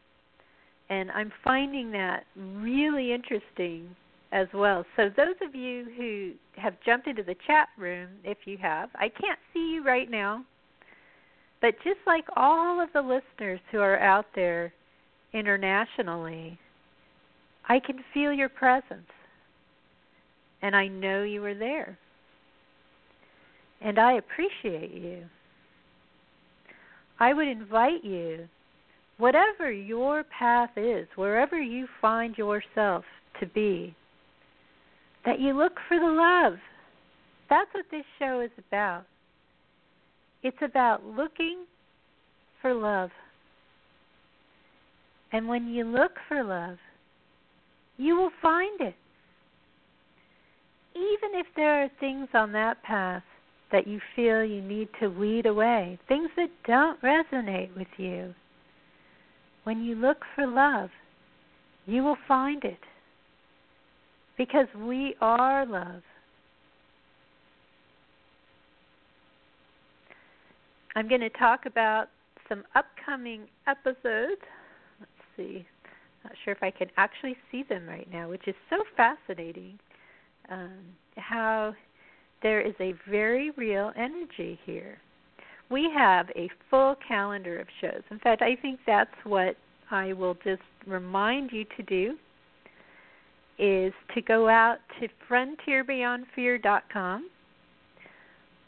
And 0.91 1.11
I'm 1.13 1.33
finding 1.43 1.91
that 1.93 2.25
really 2.37 3.15
interesting 3.15 3.97
as 4.31 4.47
well. 4.53 4.85
So, 4.97 5.09
those 5.17 5.37
of 5.41 5.55
you 5.55 5.87
who 5.97 6.33
have 6.61 6.75
jumped 6.85 7.07
into 7.07 7.23
the 7.23 7.37
chat 7.47 7.69
room, 7.79 8.09
if 8.25 8.39
you 8.45 8.59
have, 8.59 8.91
I 8.95 9.09
can't 9.09 9.39
see 9.55 9.73
you 9.73 9.83
right 9.83 10.11
now, 10.11 10.45
but 11.63 11.77
just 11.85 12.01
like 12.07 12.25
all 12.37 12.83
of 12.83 12.89
the 12.93 13.01
listeners 13.01 13.61
who 13.71 13.79
are 13.79 13.99
out 13.99 14.27
there 14.35 14.75
internationally, 15.33 16.59
I 17.69 17.79
can 17.79 18.01
feel 18.13 18.33
your 18.33 18.49
presence. 18.49 19.09
And 20.61 20.77
I 20.77 20.89
know 20.89 21.23
you 21.23 21.43
are 21.45 21.55
there. 21.55 21.97
And 23.81 23.99
I 23.99 24.15
appreciate 24.15 24.93
you. 24.93 25.25
I 27.21 27.33
would 27.33 27.47
invite 27.47 28.05
you, 28.05 28.49
whatever 29.19 29.71
your 29.71 30.25
path 30.25 30.71
is, 30.77 31.07
wherever 31.15 31.61
you 31.61 31.87
find 32.01 32.37
yourself 32.37 33.05
to 33.39 33.47
be, 33.47 33.95
that 35.25 35.39
you 35.39 35.57
look 35.57 35.75
for 35.87 35.99
the 35.99 36.05
love. 36.05 36.59
That's 37.49 37.71
what 37.73 37.85
this 37.93 38.05
show 38.19 38.41
is 38.41 38.51
about. 38.69 39.05
It's 40.43 40.57
about 40.63 41.05
looking 41.05 41.65
for 42.61 42.75
love. 42.75 43.11
And 45.33 45.49
when 45.49 45.69
you 45.69 45.85
look 45.85 46.13
for 46.29 46.43
love, 46.43 46.79
you 47.97 48.17
will 48.17 48.33
find 48.41 48.81
it. 48.81 48.95
Even 50.95 51.39
if 51.39 51.47
there 51.57 51.83
are 51.83 51.91
things 52.01 52.29
on 52.35 52.53
that 52.53 52.83
path 52.83 53.23
that 53.71 53.87
you 53.87 54.01
feel 54.15 54.45
you 54.45 54.61
need 54.61 54.89
to 55.01 55.09
weed 55.09 55.47
away, 55.47 55.99
things 56.07 56.29
that 56.37 56.51
don't 56.67 57.01
resonate 57.01 57.75
with 57.77 57.89
you, 57.97 58.35
when 59.65 59.83
you 59.83 59.95
look 59.95 60.19
for 60.35 60.47
love, 60.47 60.91
you 61.87 62.03
will 62.03 62.19
find 62.29 62.63
it. 62.65 62.81
Because 64.37 64.67
we 64.77 65.15
are 65.21 65.65
love. 65.65 66.03
I'm 70.95 71.09
going 71.09 71.21
to 71.21 71.31
talk 71.31 71.67
about 71.67 72.09
some 72.49 72.65
upcoming 72.75 73.47
episodes. 73.67 74.43
Let's 75.01 75.11
see. 75.37 75.67
Not 76.25 76.33
sure 76.45 76.53
if 76.53 76.63
I 76.63 76.71
can 76.71 76.89
actually 76.97 77.37
see 77.51 77.65
them 77.69 77.87
right 77.87 78.09
now, 78.13 78.29
which 78.29 78.47
is 78.47 78.55
so 78.71 78.77
fascinating. 78.97 79.79
Um, 80.51 80.79
how 81.17 81.75
there 82.43 82.61
is 82.61 82.75
a 82.81 82.95
very 83.09 83.51
real 83.53 83.93
energy 83.97 84.59
here. 84.65 84.99
We 85.71 85.91
have 85.97 86.29
a 86.37 86.51
full 86.69 86.97
calendar 87.07 87.59
of 87.59 87.67
shows. 87.81 88.03
In 88.11 88.19
fact, 88.19 88.43
I 88.43 88.57
think 88.61 88.81
that's 88.87 89.15
what 89.25 89.57
I 89.91 90.13
will 90.13 90.35
just 90.45 90.63
remind 90.87 91.53
you 91.53 91.65
to 91.77 91.83
do 91.85 92.17
is 93.59 93.93
to 94.15 94.23
go 94.23 94.49
out 94.49 94.79
to 95.01 95.09
frontierbeyondfear.com 95.31 97.29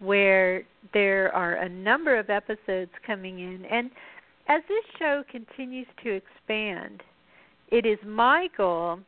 where 0.04 0.62
there 0.92 1.34
are 1.34 1.54
a 1.54 1.68
number 1.68 2.18
of 2.18 2.30
episodes 2.30 2.90
coming 3.06 3.38
in. 3.40 3.64
And 3.70 3.90
as 4.48 4.62
this 4.68 4.84
show 4.98 5.24
continues 5.30 5.86
to 6.02 6.10
expand, 6.10 7.02
it 7.68 7.86
is 7.86 7.98
my 8.06 8.48
goal 8.56 8.98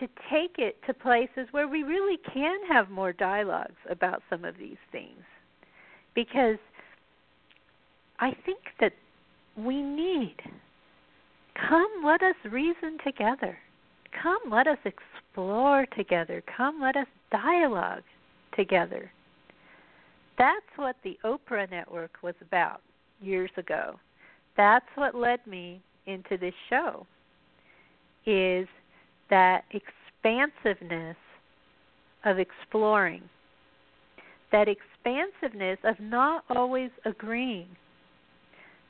to 0.00 0.08
take 0.30 0.56
it 0.58 0.76
to 0.86 0.94
places 0.94 1.46
where 1.52 1.68
we 1.68 1.82
really 1.82 2.18
can 2.32 2.58
have 2.68 2.90
more 2.90 3.12
dialogues 3.12 3.76
about 3.88 4.22
some 4.28 4.44
of 4.44 4.56
these 4.58 4.78
things. 4.90 5.22
Because 6.14 6.58
I 8.18 8.32
think 8.44 8.58
that 8.80 8.92
we 9.56 9.80
need. 9.82 10.36
Come, 11.68 12.02
let 12.04 12.22
us 12.22 12.34
reason 12.50 12.98
together. 13.04 13.56
Come, 14.22 14.50
let 14.50 14.66
us 14.66 14.78
explore 14.84 15.86
together. 15.96 16.42
Come, 16.56 16.80
let 16.80 16.96
us 16.96 17.06
dialogue 17.30 18.02
together. 18.56 19.10
That's 20.38 20.66
what 20.76 20.96
the 21.04 21.18
Oprah 21.24 21.70
Network 21.70 22.18
was 22.22 22.34
about 22.40 22.80
years 23.20 23.50
ago. 23.56 23.98
That's 24.56 24.86
what 24.94 25.14
led 25.14 25.46
me 25.46 25.80
into 26.06 26.36
this 26.36 26.54
show 26.68 27.06
is 28.26 28.68
that 29.30 29.64
expansiveness 29.70 31.16
of 32.24 32.38
exploring. 32.38 33.22
That 34.52 34.68
expansiveness 34.68 35.78
of 35.84 35.98
not 35.98 36.44
always 36.50 36.90
agreeing. 37.04 37.68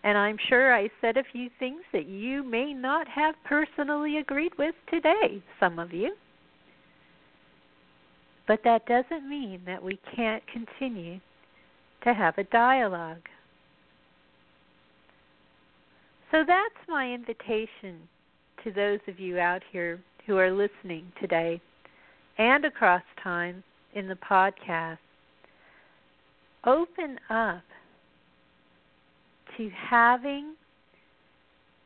And 0.05 0.19
I'm 0.19 0.37
sure 0.49 0.75
I 0.75 0.91
said 1.01 1.17
a 1.17 1.23
few 1.33 1.49
things 1.59 1.83
that 1.93 2.07
you 2.07 2.43
may 2.43 2.73
not 2.73 3.07
have 3.09 3.37
personally 3.45 4.19
agreed 4.19 4.53
with 4.59 4.75
today, 4.91 5.43
some 5.61 5.79
of 5.79 5.93
you. 5.93 6.15
But 8.49 8.61
that 8.65 8.87
doesn't 8.87 9.29
mean 9.29 9.61
that 9.67 9.83
we 9.83 10.01
can't 10.17 10.43
continue 10.49 11.21
to 12.05 12.15
have 12.15 12.39
a 12.39 12.45
dialogue. 12.45 13.29
So 16.31 16.45
that's 16.47 16.89
my 16.89 17.13
invitation 17.13 18.09
to 18.65 18.73
those 18.73 19.01
of 19.07 19.21
you 19.21 19.39
out 19.39 19.63
here 19.71 20.01
who 20.27 20.39
are 20.39 20.51
listening 20.51 21.13
today 21.21 21.61
and 22.39 22.65
across 22.65 23.03
time 23.23 23.63
in 23.95 24.09
the 24.09 24.17
podcast. 24.17 24.99
Open 26.65 27.19
up 27.29 27.63
to 29.57 29.71
having 29.91 30.55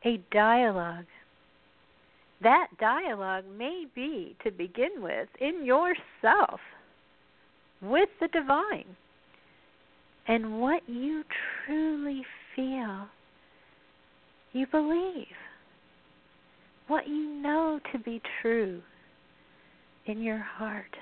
a 0.05 0.21
dialogue. 0.31 1.05
That 2.41 2.67
dialogue 2.79 3.45
may 3.57 3.85
be, 3.95 4.35
to 4.43 4.51
begin 4.51 4.91
with, 5.01 5.27
in 5.41 5.65
yourself 5.65 6.59
with 7.81 8.09
the 8.21 8.27
divine 8.27 8.85
and 10.27 10.59
what 10.59 10.81
you 10.87 11.23
truly 11.65 12.23
feel 12.55 13.07
you 14.53 14.65
believe, 14.67 15.25
what 16.87 17.07
you 17.07 17.29
know 17.29 17.79
to 17.91 17.99
be 17.99 18.21
true 18.41 18.81
in 20.05 20.21
your 20.21 20.39
heart, 20.39 20.95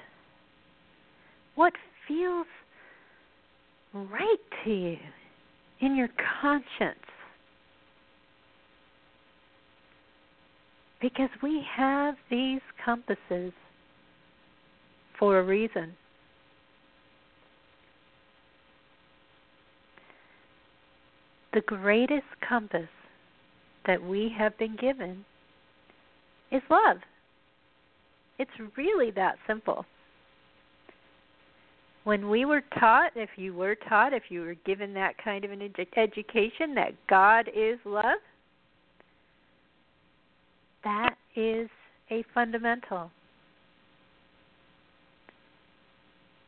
what 1.56 1.74
feels 2.08 2.48
right 3.94 4.38
to 4.64 4.70
you 4.70 4.98
in 5.80 5.96
your 5.96 6.10
conscience. 6.42 7.00
Because 11.02 11.30
we 11.42 11.64
have 11.76 12.16
these 12.30 12.62
compasses 12.84 13.54
for 15.20 15.40
a 15.40 15.44
reason. 15.44 15.94
The 21.56 21.62
greatest 21.62 22.28
compass 22.48 22.90
that 23.88 24.04
we 24.04 24.30
have 24.38 24.58
been 24.58 24.76
given 24.76 25.24
is 26.52 26.62
love. 26.70 26.98
It's 28.38 28.52
really 28.76 29.10
that 29.12 29.38
simple. 29.48 29.86
When 32.04 32.30
we 32.30 32.44
were 32.44 32.62
taught, 32.78 33.14
if 33.16 33.30
you 33.38 33.54
were 33.54 33.76
taught, 33.88 34.12
if 34.12 34.24
you 34.28 34.42
were 34.42 34.56
given 34.66 34.94
that 34.96 35.16
kind 35.24 35.46
of 35.46 35.52
an 35.52 35.60
edu- 35.60 35.88
education, 35.96 36.76
that 36.76 36.92
God 37.10 37.48
is 37.56 37.80
love, 37.86 38.20
that 40.84 41.16
is 41.38 41.70
a 42.12 42.26
fundamental. 42.34 43.10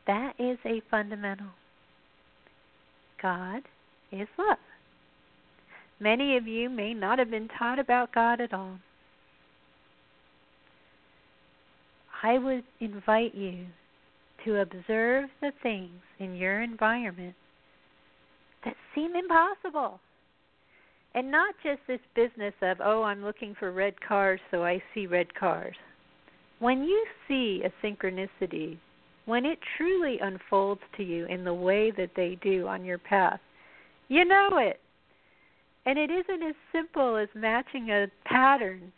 That 0.06 0.34
is 0.38 0.58
a 0.66 0.82
fundamental. 0.90 1.48
God 3.22 3.62
is 4.12 4.28
love. 4.38 4.58
Many 6.00 6.36
of 6.36 6.46
you 6.46 6.70
may 6.70 6.94
not 6.94 7.18
have 7.18 7.30
been 7.30 7.48
taught 7.58 7.78
about 7.78 8.14
God 8.14 8.40
at 8.40 8.54
all. 8.54 8.78
I 12.22 12.38
would 12.38 12.64
invite 12.80 13.34
you 13.34 13.66
to 14.44 14.60
observe 14.60 15.28
the 15.40 15.52
things 15.62 16.00
in 16.18 16.36
your 16.36 16.62
environment 16.62 17.34
that 18.64 18.74
seem 18.94 19.14
impossible. 19.14 20.00
And 21.14 21.30
not 21.30 21.54
just 21.62 21.80
this 21.86 22.00
business 22.14 22.54
of, 22.62 22.78
oh, 22.82 23.02
I'm 23.02 23.24
looking 23.24 23.54
for 23.58 23.72
red 23.72 23.94
cars, 24.00 24.40
so 24.50 24.64
I 24.64 24.82
see 24.94 25.06
red 25.06 25.34
cars. 25.34 25.74
When 26.60 26.82
you 26.82 27.06
see 27.26 27.62
a 27.64 27.86
synchronicity, 27.86 28.78
when 29.26 29.44
it 29.44 29.58
truly 29.76 30.18
unfolds 30.20 30.80
to 30.96 31.02
you 31.02 31.26
in 31.26 31.44
the 31.44 31.54
way 31.54 31.92
that 31.92 32.10
they 32.16 32.38
do 32.42 32.66
on 32.66 32.84
your 32.84 32.98
path, 32.98 33.40
you 34.08 34.24
know 34.24 34.50
it. 34.58 34.80
And 35.88 35.98
it 35.98 36.10
isn't 36.10 36.42
as 36.42 36.54
simple 36.70 37.16
as 37.16 37.30
matching 37.34 37.88
a 37.88 38.08
pattern. 38.26 38.92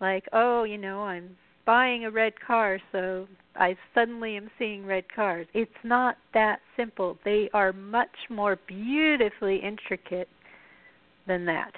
Like, 0.00 0.24
oh, 0.32 0.64
you 0.64 0.78
know, 0.78 1.02
I'm 1.02 1.36
buying 1.66 2.06
a 2.06 2.10
red 2.10 2.32
car, 2.40 2.80
so 2.90 3.28
I 3.54 3.76
suddenly 3.94 4.34
am 4.38 4.50
seeing 4.58 4.86
red 4.86 5.04
cars. 5.14 5.46
It's 5.52 5.70
not 5.84 6.16
that 6.32 6.60
simple. 6.74 7.18
They 7.22 7.50
are 7.52 7.74
much 7.74 8.16
more 8.30 8.56
beautifully 8.66 9.56
intricate 9.62 10.30
than 11.26 11.44
that. 11.44 11.72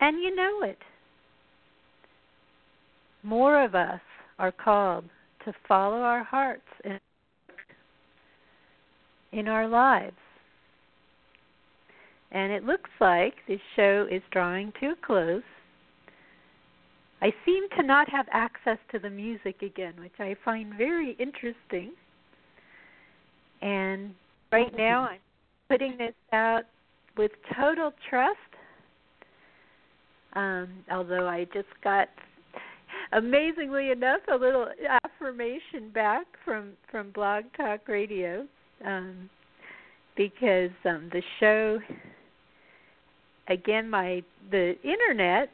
And 0.00 0.22
you 0.22 0.32
know 0.36 0.62
it. 0.62 0.78
More 3.24 3.64
of 3.64 3.74
us 3.74 4.00
are 4.38 4.52
called 4.52 5.06
to 5.44 5.52
follow 5.66 6.02
our 6.02 6.22
hearts 6.22 6.62
in, 9.32 9.48
our 9.48 9.66
lives. 9.66 10.14
And 12.32 12.52
it 12.52 12.64
looks 12.64 12.90
like 13.00 13.34
this 13.48 13.60
show 13.76 14.06
is 14.10 14.22
drawing 14.30 14.72
to 14.80 14.90
a 14.90 14.94
close. 15.04 15.42
I 17.22 17.32
seem 17.44 17.64
to 17.76 17.82
not 17.82 18.08
have 18.08 18.26
access 18.32 18.78
to 18.92 18.98
the 18.98 19.10
music 19.10 19.62
again, 19.62 19.94
which 19.98 20.18
I 20.18 20.36
find 20.44 20.74
very 20.74 21.16
interesting. 21.18 21.92
And 23.60 24.14
right 24.52 24.74
now 24.76 25.08
I'm 25.08 25.18
putting 25.68 25.98
this 25.98 26.14
out 26.32 26.64
with 27.16 27.32
total 27.54 27.92
trust. 28.08 28.38
Um, 30.34 30.68
although 30.90 31.28
I 31.28 31.44
just 31.52 31.68
got 31.82 32.08
amazingly 33.12 33.90
enough 33.90 34.20
a 34.32 34.36
little 34.36 34.68
affirmation 35.04 35.90
back 35.92 36.26
from 36.44 36.70
from 36.90 37.10
Blog 37.10 37.44
Talk 37.56 37.88
Radio 37.88 38.46
um, 38.86 39.28
because 40.16 40.70
um, 40.84 41.10
the 41.12 41.22
show 41.40 41.78
again 43.50 43.90
my 43.90 44.22
the 44.50 44.74
internet 44.82 45.50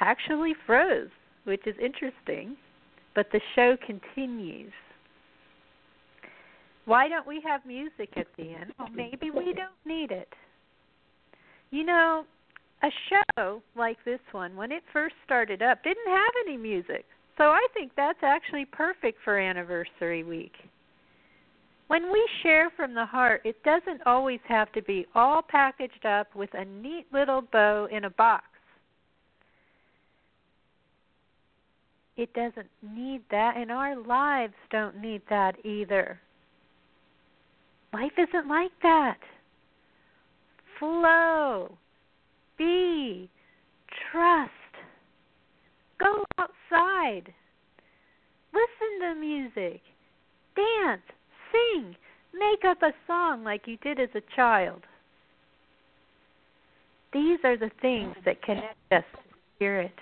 actually 0.00 0.54
froze, 0.66 1.10
which 1.44 1.66
is 1.66 1.74
interesting, 1.82 2.56
but 3.14 3.26
the 3.32 3.40
show 3.54 3.76
continues. 3.86 4.72
Why 6.86 7.08
don't 7.08 7.26
we 7.26 7.40
have 7.46 7.64
music 7.64 8.10
at 8.16 8.26
the 8.36 8.54
end? 8.54 8.72
Well, 8.78 8.88
maybe 8.94 9.30
we 9.30 9.54
don't 9.54 9.78
need 9.86 10.10
it. 10.10 10.28
You 11.70 11.84
know, 11.84 12.24
a 12.82 12.88
show 13.08 13.62
like 13.74 13.96
this 14.04 14.20
one, 14.32 14.54
when 14.56 14.70
it 14.70 14.82
first 14.92 15.14
started 15.24 15.62
up, 15.62 15.82
didn't 15.82 16.06
have 16.06 16.32
any 16.46 16.56
music. 16.56 17.04
So 17.38 17.44
I 17.44 17.66
think 17.72 17.92
that's 17.96 18.18
actually 18.22 18.66
perfect 18.66 19.18
for 19.24 19.38
anniversary 19.38 20.22
week. 20.22 20.52
When 21.88 22.10
we 22.10 22.26
share 22.42 22.70
from 22.76 22.94
the 22.94 23.04
heart, 23.04 23.42
it 23.44 23.62
doesn't 23.62 24.00
always 24.06 24.40
have 24.48 24.72
to 24.72 24.82
be 24.82 25.06
all 25.14 25.42
packaged 25.42 26.06
up 26.06 26.34
with 26.34 26.50
a 26.54 26.64
neat 26.64 27.06
little 27.12 27.42
bow 27.42 27.88
in 27.90 28.04
a 28.04 28.10
box. 28.10 28.44
It 32.16 32.32
doesn't 32.32 32.70
need 32.82 33.22
that, 33.30 33.56
and 33.56 33.70
our 33.70 33.96
lives 33.96 34.54
don't 34.70 35.00
need 35.00 35.22
that 35.28 35.56
either. 35.64 36.20
Life 37.92 38.12
isn't 38.18 38.48
like 38.48 38.72
that. 38.82 39.18
Flow, 40.78 41.76
be, 42.56 43.28
trust, 44.10 44.50
go 45.98 46.24
outside, 46.38 47.32
listen 48.52 49.00
to 49.00 49.14
music, 49.14 49.80
dance, 50.56 51.02
sing, 51.54 51.96
make 52.34 52.64
up 52.68 52.82
a 52.82 52.92
song 53.06 53.44
like 53.44 53.62
you 53.66 53.76
did 53.78 54.00
as 54.00 54.08
a 54.14 54.22
child. 54.34 54.82
These 57.12 57.38
are 57.44 57.56
the 57.56 57.70
things 57.80 58.16
that 58.24 58.42
connect 58.42 58.76
us 58.90 59.04
to 59.12 59.20
spirit. 59.56 59.94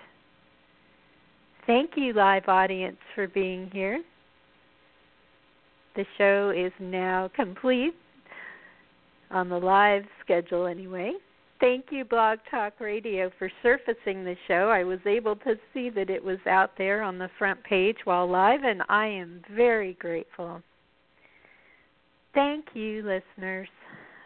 Thank 1.67 1.91
you, 1.97 2.15
live 2.15 2.49
audience, 2.49 2.97
for 3.15 3.29
being 3.29 3.71
here. 3.73 4.03
The 5.95 6.07
show 6.17 6.51
is 6.57 6.73
now 6.81 7.31
complete. 7.37 7.95
on 9.33 9.49
the 9.49 9.59
live 9.59 10.05
schedule 10.23 10.67
anyway. 10.67 11.13
Thank 11.61 11.87
you, 11.91 12.05
Blog 12.05 12.39
Talk 12.51 12.75
Radio, 12.81 13.31
for 13.39 13.51
surfacing 13.63 14.25
the 14.25 14.37
show. 14.49 14.69
I 14.69 14.85
was 14.85 14.99
able 15.07 15.37
to 15.37 15.55
see 15.73 15.91
that 15.91 16.11
it 16.11 16.23
was 16.23 16.39
out 16.49 16.73
there 16.77 17.03
on 17.03 17.19
the 17.19 17.31
front 17.39 17.63
page 17.63 17.99
while 18.05 18.29
live, 18.29 18.65
and 18.65 18.83
I 18.89 19.07
am 19.07 19.43
very 19.55 19.95
grateful. 19.95 20.61
Thank 22.35 22.65
you, 22.75 23.03
listeners 23.03 23.69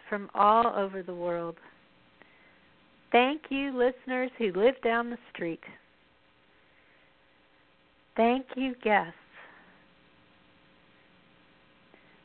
from 0.08 0.30
all 0.34 0.66
over 0.76 1.02
the 1.02 1.14
world. 1.14 1.56
Thank 3.10 3.42
you, 3.48 3.76
listeners 3.76 4.30
who 4.38 4.52
live 4.52 4.74
down 4.84 5.10
the 5.10 5.18
street. 5.32 5.62
Thank 8.16 8.46
you, 8.56 8.74
guests. 8.82 9.14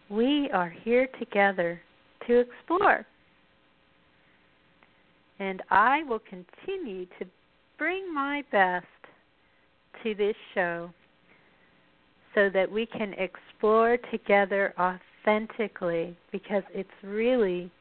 We 0.10 0.50
are 0.54 0.70
here 0.70 1.08
together 1.20 1.82
to 2.28 2.40
explore. 2.40 3.06
And 5.40 5.64
I 5.72 6.04
will 6.04 6.20
continue 6.20 7.06
to 7.20 7.26
bring 7.78 8.14
my 8.14 8.44
best 8.52 8.86
to 10.04 10.14
this 10.14 10.36
show 10.54 10.92
so 12.36 12.50
that 12.54 12.72
we 12.72 12.86
can 12.86 13.14
explore 13.14 13.98
together 14.12 14.74
authentically 14.78 15.11
because 16.32 16.64
it's 16.74 16.90
really 17.04 17.72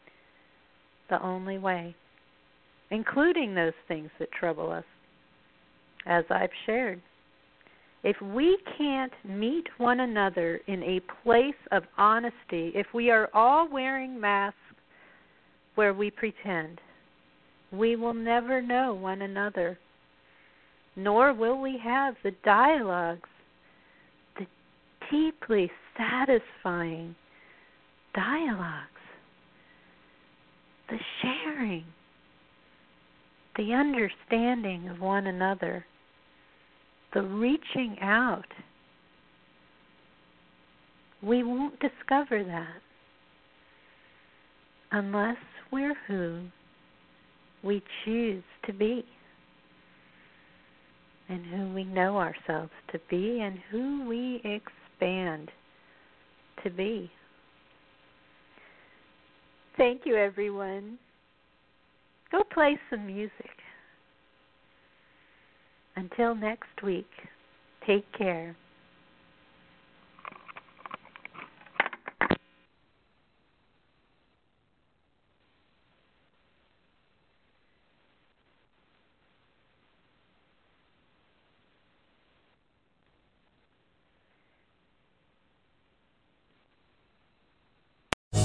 the 1.09 1.23
only 1.23 1.59
way, 1.59 1.95
including 2.91 3.55
those 3.55 3.73
things 3.89 4.11
that 4.19 4.31
trouble 4.33 4.71
us, 4.71 4.85
as 6.07 6.25
I've 6.31 6.51
shared. 6.67 7.01
If 8.03 8.21
we 8.23 8.57
can't 8.79 9.13
meet 9.25 9.67
one 9.77 10.01
another 10.01 10.61
in 10.67 10.83
a 10.83 11.01
place 11.23 11.55
of 11.71 11.83
honesty, 11.99 12.73
if 12.75 12.87
we 12.95 13.11
are 13.11 13.29
all 13.35 13.69
wearing 13.71 14.19
masks 14.19 14.57
where 15.75 15.93
we 15.93 16.11
pretend, 16.11 16.81
we 17.73 17.97
will 17.97 18.15
never 18.15 18.63
know 18.63 18.95
one 18.95 19.23
another, 19.23 19.79
nor 20.97 21.35
will 21.35 21.61
we 21.61 21.79
have 21.83 22.15
the 22.23 22.33
dialogues, 22.43 23.29
the 24.39 24.47
deeply 25.11 25.71
satisfying 25.97 27.15
dialogues, 28.15 28.89
the 30.89 30.99
sharing, 31.23 31.85
the 33.57 33.73
understanding 33.73 34.89
of 34.89 35.01
one 35.01 35.27
another 35.27 35.85
the 37.13 37.23
reaching 37.23 37.97
out, 38.01 38.47
we 41.23 41.43
won't 41.43 41.79
discover 41.81 42.45
that 42.45 42.81
unless 44.93 45.37
we're 45.73 45.97
who 46.07 46.45
we 47.63 47.83
choose 48.05 48.43
to 48.67 48.73
be 48.73 49.05
and 51.29 51.45
who 51.47 51.75
we 51.75 51.85
know 51.85 52.17
ourselves 52.17 52.73
to 52.93 53.01
be 53.11 53.41
and 53.41 53.59
who 53.71 54.09
we 54.09 54.37
expand 54.45 55.51
to 56.65 56.71
be. 56.71 57.11
Thank 59.81 60.03
you, 60.05 60.15
everyone. 60.15 60.99
Go 62.31 62.43
play 62.53 62.79
some 62.91 63.07
music. 63.07 63.33
Until 65.97 66.35
next 66.35 66.83
week, 66.83 67.09
take 67.87 68.05
care. 68.13 68.55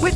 With 0.00 0.15